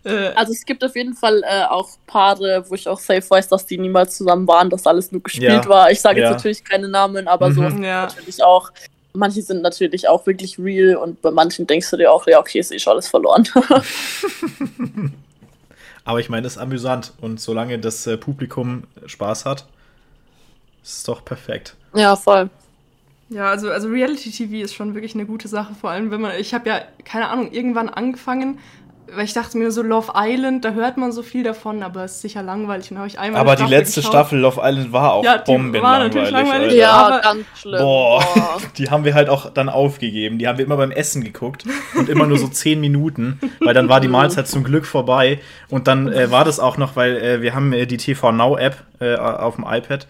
[0.04, 3.48] Äh, Also es gibt auf jeden Fall äh, auch Paare, wo ich auch safe weiß,
[3.50, 5.68] dass die niemals zusammen waren, dass alles nur gespielt Ja.
[5.68, 5.92] war.
[5.92, 6.26] Ich sage Ja.
[6.30, 7.54] jetzt natürlich keine Namen, aber Mhm.
[7.54, 8.04] so Ja.
[8.04, 8.72] natürlich auch.
[9.14, 12.60] Manche sind natürlich auch wirklich real und bei manchen denkst du dir auch, ja, okay,
[12.60, 13.48] ist eh schon alles verloren.
[16.08, 19.66] Aber ich meine, das ist amüsant und solange das äh, Publikum Spaß hat,
[20.82, 21.76] ist es doch perfekt.
[21.94, 22.50] ja, voll.
[23.28, 26.40] Ja, also, also Reality TV ist schon wirklich eine gute Sache, vor allem wenn man,
[26.40, 28.60] ich habe ja, keine Ahnung, irgendwann angefangen,
[29.16, 32.14] weil ich dachte mir so, Love Island, da hört man so viel davon, aber es
[32.14, 32.92] ist sicher langweilig.
[32.92, 34.12] Und habe ich einmal Aber die letzte geschaut.
[34.14, 36.32] Staffel Love Island war auch Ja, die bombenlangweilig.
[36.32, 36.74] langweilig.
[36.74, 37.80] Ja, aber- ganz schlimm.
[37.80, 38.58] Boah, Boah.
[38.78, 40.38] die haben wir halt auch dann aufgegeben.
[40.40, 41.64] Die haben wir immer beim Essen geguckt
[41.96, 45.40] und immer nur so zehn Minuten, weil dann war die Mahlzeit zum Glück vorbei.
[45.70, 48.58] Und dann äh, war das auch noch, weil äh, wir haben äh, die TV Now
[48.58, 50.08] App äh, auf dem iPad.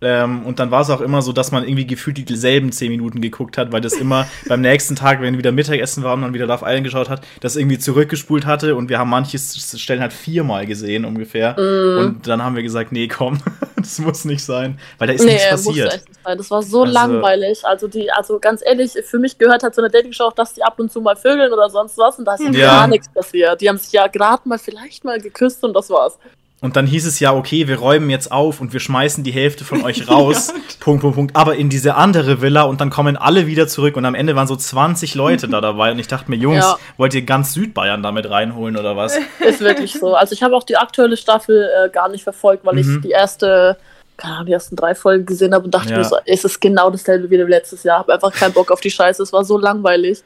[0.00, 3.20] Ähm, und dann war es auch immer so, dass man irgendwie gefühlt dieselben zehn Minuten
[3.20, 6.46] geguckt hat, weil das immer beim nächsten Tag, wenn wieder Mittagessen war und man wieder
[6.46, 10.66] Love Island geschaut hat, das irgendwie zurückgespult hatte und wir haben manche Stellen halt viermal
[10.66, 11.56] gesehen ungefähr.
[11.58, 13.38] Und dann haben wir gesagt, nee, komm,
[13.76, 15.94] das muss nicht sein, weil da ist nichts musste passiert.
[15.94, 16.38] echt nicht sein.
[16.38, 17.64] Das war so Also- langweilig.
[17.64, 20.62] Also die, also ganz ehrlich, für mich gehört halt so eine Dating-Show auch, dass die
[20.62, 22.66] ab und zu mal vögeln oder sonst was und da ist ja Ja.
[22.66, 23.60] gar nichts passiert.
[23.60, 26.18] Die haben sich ja gerade mal vielleicht mal geküsst und das war's.
[26.60, 29.64] Und dann hieß es ja, okay, wir räumen jetzt auf und wir schmeißen die Hälfte
[29.64, 30.52] von euch raus.
[30.80, 31.36] Punkt, Punkt, Punkt.
[31.36, 33.96] Aber in diese andere Villa und dann kommen alle wieder zurück.
[33.96, 35.92] Und am Ende waren so 20 Leute da dabei.
[35.92, 36.76] Und ich dachte mir, Jungs, Ja.
[36.96, 39.16] wollt ihr ganz Südbayern damit reinholen oder was?
[39.38, 40.14] Ist wirklich so.
[40.16, 42.80] Also ich habe auch die aktuelle Staffel äh, gar nicht verfolgt, weil Mhm.
[42.96, 43.76] ich die erste,
[44.16, 45.98] keine Ahnung, die ersten drei Folgen gesehen habe und dachte Ja.
[45.98, 48.00] mir so, es ist genau dasselbe wie letztes Jahr.
[48.00, 49.22] Habe einfach keinen Bock auf die Scheiße.
[49.22, 50.24] Es war so langweilig.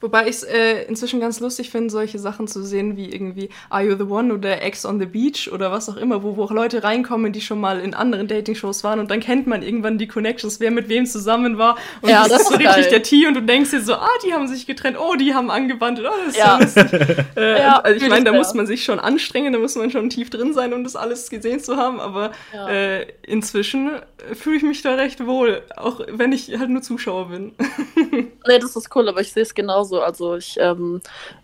[0.00, 3.82] Wobei ich es äh, inzwischen ganz lustig finde, solche Sachen zu sehen wie irgendwie Are
[3.82, 6.50] You the One oder Ex on the Beach oder was auch immer, wo, wo auch
[6.50, 10.06] Leute reinkommen, die schon mal in anderen Dating-Shows waren und dann kennt man irgendwann die
[10.06, 11.78] Connections, wer mit wem zusammen war.
[12.02, 12.90] Und Ja, das, das ist so ist richtig geil.
[12.90, 15.50] der Tee und du denkst dir so, ah, die haben sich getrennt, oh, die haben
[15.50, 16.58] angebandelt, oh, das ist Ja.
[16.60, 17.16] so lustig.
[17.36, 20.10] äh, Ja, also ich meine, da muss man sich schon anstrengen, da muss man schon
[20.10, 22.68] tief drin sein, um das alles gesehen zu haben, aber Ja.
[22.68, 23.92] äh, inzwischen
[24.30, 27.52] äh, fühle ich mich da recht wohl, auch wenn ich halt nur Zuschauer bin.
[28.48, 29.85] Nee, das ist cool, aber ich sehe es genauso.
[29.92, 31.00] Also ich ähm,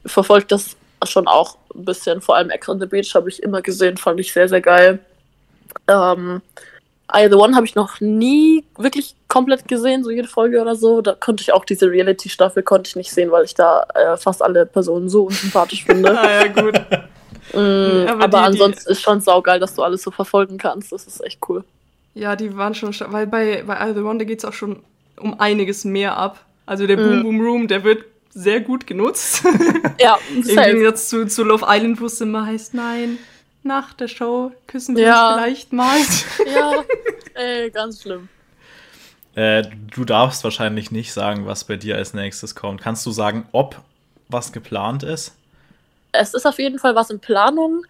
[0.07, 2.21] verfolge das schon auch ein bisschen.
[2.21, 4.99] Vor allem Ex on the Beach habe ich immer gesehen, fand ich sehr, sehr geil.
[5.89, 6.43] Ähm,
[7.15, 11.03] I The One habe ich noch nie wirklich komplett gesehen, so jede Folge oder so.
[11.03, 14.43] Da konnte ich auch diese Reality-Staffel konnte ich nicht sehen, weil ich da äh, fast
[14.43, 16.11] alle Personen so unsympathisch finde.
[16.19, 16.81] ah ja, gut.
[17.55, 20.91] Mm, Aber aber die- die- ansonsten ist schon saugeil, dass du alles so verfolgen kannst.
[20.93, 21.65] Das ist echt cool.
[22.15, 24.83] Ja, die waren schon, weil bei, bei of the Wonder geht es auch schon
[25.19, 26.39] um einiges mehr ab.
[26.65, 27.23] Also der Boom Mhm.
[27.25, 29.43] Boom Room, der wird sehr gut genutzt.
[30.01, 30.43] Ja, Im.
[30.43, 33.19] Gegensatz zu, zu Love Island, wo es immer heißt, nein,
[33.63, 35.35] nach der Show küssen wir Ja.
[35.35, 35.97] uns vielleicht mal.
[36.55, 36.83] Ja,
[37.35, 38.29] ey, ganz schlimm.
[39.35, 39.63] Äh,
[39.95, 42.81] du darfst wahrscheinlich nicht sagen, was bei dir als nächstes kommt.
[42.83, 43.81] Kannst du sagen, ob
[44.29, 45.35] was geplant ist?
[46.13, 47.85] Es ist auf jeden Fall was in Planung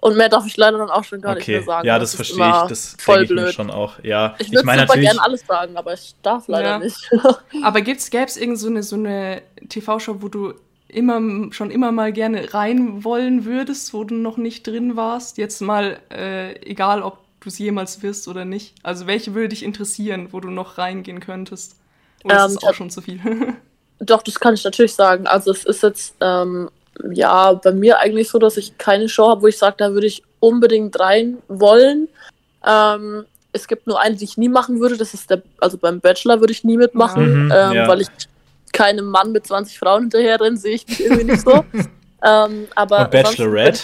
[0.00, 1.86] und mehr darf ich leider dann auch schon gar nicht okay, mehr sagen.
[1.86, 2.68] ja, das ist verstehe ich.
[2.68, 3.54] Das voll denke ich mir blöd.
[3.54, 3.94] schon auch.
[4.02, 5.10] Ja, Ich würde meine super natürlich.
[5.10, 6.78] gerne alles sagen, aber ich darf leider Ja.
[6.78, 7.10] nicht.
[7.64, 10.54] Aber gibt's, gäbe es irgend so eine, so eine TV-Show, wo du
[10.86, 11.20] immer,
[11.52, 15.36] schon immer mal gerne rein wollen würdest, wo du noch nicht drin warst?
[15.36, 18.74] Jetzt mal, äh, egal ob du es jemals wirst oder nicht.
[18.82, 21.76] Also welche würde dich interessieren, wo du noch reingehen könntest?
[22.24, 23.20] Oder Ähm, ist das auch schon zu viel?
[24.00, 25.26] Doch, das kann ich natürlich sagen.
[25.26, 26.70] Also es ist jetzt ähm,
[27.12, 30.06] ja bei mir eigentlich so, dass ich keine Show habe, wo ich sage, da würde
[30.06, 32.08] ich unbedingt rein wollen.
[32.66, 34.96] Ähm, es gibt nur eine, die ich nie machen würde.
[34.96, 37.88] Das ist der, also beim Bachelor würde ich nie mitmachen, Mhm, ähm, ja.
[37.88, 38.08] weil ich
[38.72, 41.64] keinem Mann mit 20 Frauen hinterher renne, sehe ich mich irgendwie nicht so.
[42.24, 43.80] ähm, aber Und Bachelorette?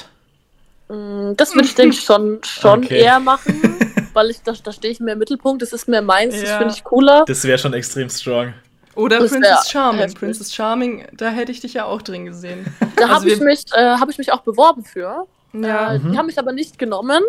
[0.88, 3.00] Mm, Das würde ich, denke ich, schon, schon Okay.
[3.00, 3.62] eher machen,
[4.12, 6.58] weil ich da, da stehe ich mehr im Mittelpunkt, das ist mehr meins, das Ja.
[6.58, 7.24] finde ich cooler.
[7.26, 8.52] Das wäre schon extrem strong.
[8.96, 10.00] Oder Das Princess Charming.
[10.00, 10.18] heftig.
[10.18, 12.64] Princess Charming, da hätte ich dich ja auch drin gesehen.
[12.96, 15.26] Da Also habe ich, mich, äh, hab ich mich auch beworben für.
[15.52, 15.94] Ja.
[15.94, 16.12] Äh, Mhm.
[16.12, 17.22] Die haben mich aber nicht genommen.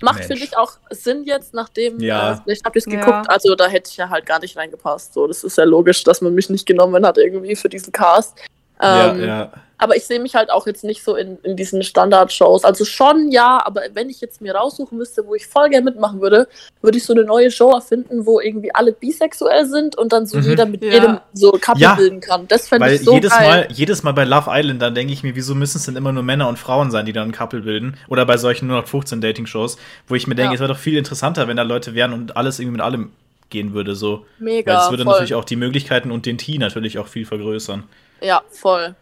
[0.00, 0.26] Macht, Mensch.
[0.28, 2.42] finde ich, auch Sinn jetzt, nachdem Ja.
[2.46, 3.00] äh, ich habe das Ja.
[3.04, 3.28] geguckt.
[3.28, 5.12] Also da hätte ich ja halt gar nicht reingepasst.
[5.14, 8.36] So, das ist ja logisch, dass man mich nicht genommen hat irgendwie für diesen Cast.
[8.80, 9.52] Ähm, ja, ja.
[9.80, 12.64] Aber ich sehe mich halt auch jetzt nicht so in, in diesen Standard-Shows.
[12.64, 16.20] Also schon ja, aber wenn ich jetzt mir raussuchen müsste, wo ich voll gerne mitmachen
[16.20, 16.48] würde,
[16.82, 20.38] würde ich so eine neue Show erfinden, wo irgendwie alle bisexuell sind und dann so
[20.38, 20.42] Mhm.
[20.42, 20.90] jeder mit Ja.
[20.92, 21.94] jedem so Couple Ja.
[21.94, 22.48] bilden kann.
[22.48, 23.48] Das fände ich so jedes geil.
[23.48, 26.10] Mal, jedes Mal bei Love Island, dann denke ich mir, wieso müssen es denn immer
[26.10, 27.96] nur Männer und Frauen sein, die dann ein Couple bilden?
[28.08, 29.76] Oder bei solchen nur noch 15 Dating-Shows,
[30.08, 30.54] wo ich mir denke, Ja.
[30.54, 33.12] es wäre doch viel interessanter, wenn da Leute wären und alles irgendwie mit allem
[33.50, 33.94] gehen würde.
[33.94, 34.26] So.
[34.40, 34.72] Mega.
[34.74, 35.12] Weil es würde voll.
[35.12, 37.84] natürlich auch die Möglichkeiten und den Tee natürlich auch viel vergrößern.
[38.20, 38.94] Ja, voll.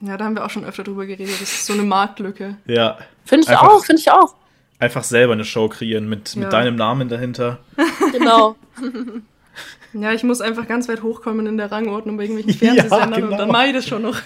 [0.00, 1.34] ja, da haben wir auch schon öfter drüber geredet.
[1.40, 2.56] Das ist so eine Marktlücke.
[2.66, 2.98] Ja.
[3.24, 4.34] Finde ich Einfach- auch, finde ich auch.
[4.80, 6.40] Einfach selber eine Show kreieren mit, Ja.
[6.42, 7.58] mit deinem Namen dahinter.
[8.12, 8.56] Genau.
[9.94, 13.28] Ja, ich muss einfach ganz weit hochkommen in der Rangordnung bei irgendwelchen Ja, Fernsehsendern und
[13.30, 13.38] genau.
[13.38, 14.16] dann mache ich das schon noch.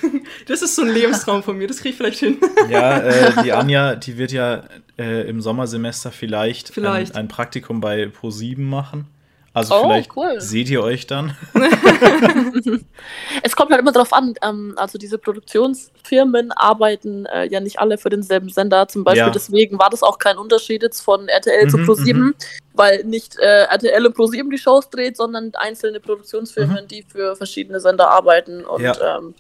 [0.47, 2.39] Das ist so ein Lebenstraum von mir, das kriege ich vielleicht hin.
[2.69, 4.65] Ja, äh, die Anja, die wird ja
[4.99, 7.15] äh, im Sommersemester vielleicht, Vielleicht.
[7.15, 9.07] Ein, ein Praktikum bei Pro7 machen.
[9.55, 10.41] Also Oh, vielleicht cool.
[10.41, 11.37] seht ihr euch dann.
[13.43, 17.99] Es kommt halt immer drauf an, ähm, also diese Produktionsfirmen arbeiten äh, ja nicht alle
[17.99, 18.89] für denselben Sender.
[18.89, 19.31] Zum Beispiel Ja.
[19.31, 22.35] deswegen war das auch kein Unterschied jetzt von RTL zu Mhm, Pro7, mhm.
[22.75, 27.81] weil nicht äh, RTL und Pro7 die Shows dreht, sondern einzelne Produktionsfirmen, die für verschiedene
[27.81, 28.65] Sender arbeiten.
[28.65, 28.85] Und Mhm.
[28.87, 29.19] Ja.
[29.19, 29.35] ähm,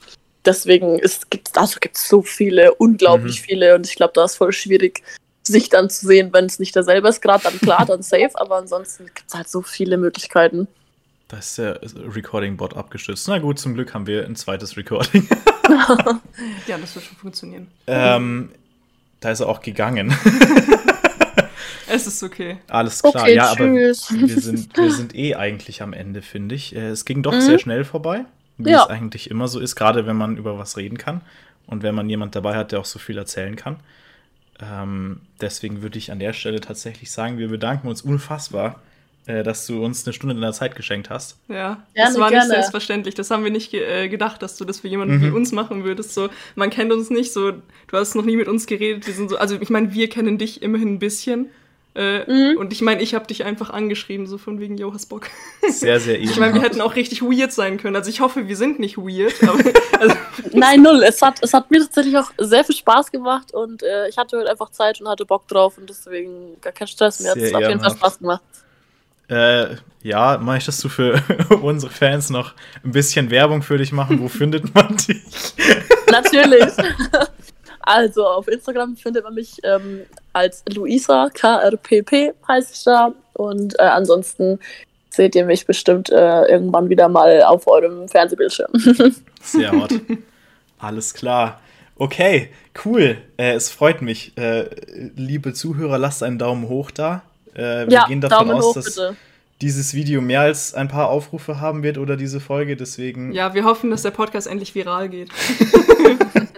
[0.45, 3.45] deswegen ist, gibt's, also gibt's so viele, unglaublich Mhm.
[3.45, 3.75] viele.
[3.77, 5.03] Und ich glaube, da ist voll schwierig,
[5.43, 7.21] sich dann zu sehen, wenn es nicht derselbe ist.
[7.23, 10.69] Gerade dann klar, dann safe, aber ansonsten gibt's halt so viele Möglichkeiten.
[11.29, 13.27] Da ist der Recording-Bot abgestürzt.
[13.29, 15.29] Na gut, zum Glück haben wir ein zweites Recording.
[16.67, 17.69] Ja, das wird schon funktionieren.
[17.87, 18.51] ähm,
[19.21, 20.15] da ist er auch gegangen.
[21.89, 22.59] Es ist okay.
[22.69, 24.09] Alles klar, Okay, ja, aber tschüss.
[24.11, 26.75] wir sind, wir sind eh eigentlich am Ende, finde ich.
[26.75, 27.41] Äh, Es ging doch Mhm.
[27.41, 28.25] sehr schnell vorbei,
[28.57, 28.85] wie Ja.
[28.85, 31.21] es eigentlich immer so ist, gerade wenn man über was reden kann
[31.67, 33.77] und wenn man jemand dabei hat, der auch so viel erzählen kann.
[34.63, 38.81] Ähm, deswegen würde ich an der Stelle tatsächlich sagen, wir bedanken uns unfassbar,
[39.27, 41.37] äh, dass du uns eine Stunde deiner Zeit geschenkt hast.
[41.49, 41.55] Ja,
[41.95, 42.49] Gerne, das war nicht gerne.
[42.55, 43.15] selbstverständlich.
[43.15, 45.23] Das haben wir nicht ge äh, gedacht, dass du das für jemanden Mhm.
[45.23, 46.15] wie uns machen würdest.
[46.15, 47.61] So, man kennt uns nicht, so, du
[47.97, 49.07] hast noch nie mit uns geredet.
[49.07, 51.47] Wir sind so, also ich meine, wir kennen dich immerhin ein bisschen.
[51.95, 52.57] Äh, Mhm.
[52.57, 55.29] Und ich meine, ich habe dich einfach angeschrieben, so von wegen, yo, hast Bock.
[55.69, 57.97] Sehr, sehr Ich meine, wir hätten auch richtig weird sein können.
[57.97, 59.35] Also ich hoffe, wir sind nicht weird.
[59.43, 59.59] Aber,
[60.01, 60.17] also,
[60.53, 61.03] Nein, null.
[61.07, 64.39] Es hat, es hat mir tatsächlich auch sehr viel Spaß gemacht und äh, ich hatte
[64.39, 67.19] heute einfach Zeit und hatte Bock drauf und deswegen gar kein Stress.
[67.29, 67.91] Hat es Sehr auf jeden Fall.
[67.91, 68.43] Spaß gemacht.
[69.29, 71.23] Äh, ja, möchtest du für
[71.63, 74.21] unsere Fans noch ein bisschen Werbung für dich machen?
[74.21, 75.55] Wo findet man dich?
[76.11, 76.73] Natürlich.
[77.83, 80.03] Also auf Instagram findet man mich ähm,
[80.33, 83.13] als Luisa, KRPP heiße ich da.
[83.35, 84.59] Und äh, ansonsten
[85.11, 88.71] seht ihr mich bestimmt äh, irgendwann wieder mal auf eurem Fernsehbildschirm.
[89.43, 89.93] Sehr hot.
[90.79, 91.61] Alles klar.
[91.97, 92.49] Okay,
[92.85, 93.19] cool.
[93.37, 94.37] Äh, es freut mich.
[94.37, 94.71] Äh,
[95.17, 97.23] liebe Zuhörer, lasst einen Daumen hoch da.
[97.55, 99.17] Äh, wir ja, gehen davon Daumen aus, hoch dass bitte.
[99.61, 102.77] dieses Video mehr als ein paar Aufrufe haben wird oder diese Folge.
[102.77, 105.29] Deswegen ja, wir hoffen, dass der Podcast endlich viral geht.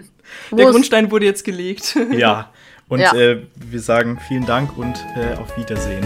[0.50, 0.70] Der.
[0.70, 1.96] Grundstein wurde jetzt gelegt.
[2.12, 2.50] ja.
[2.88, 3.14] Und Ja.
[3.14, 6.04] Äh, wir sagen vielen Dank und äh, auf Wiedersehen.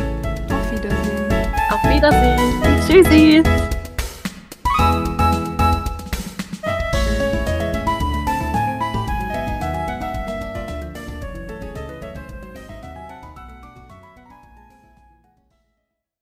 [0.50, 1.32] Auf Wiedersehen.
[1.70, 2.80] Auf Wiedersehen.
[2.86, 3.42] Tschüssi.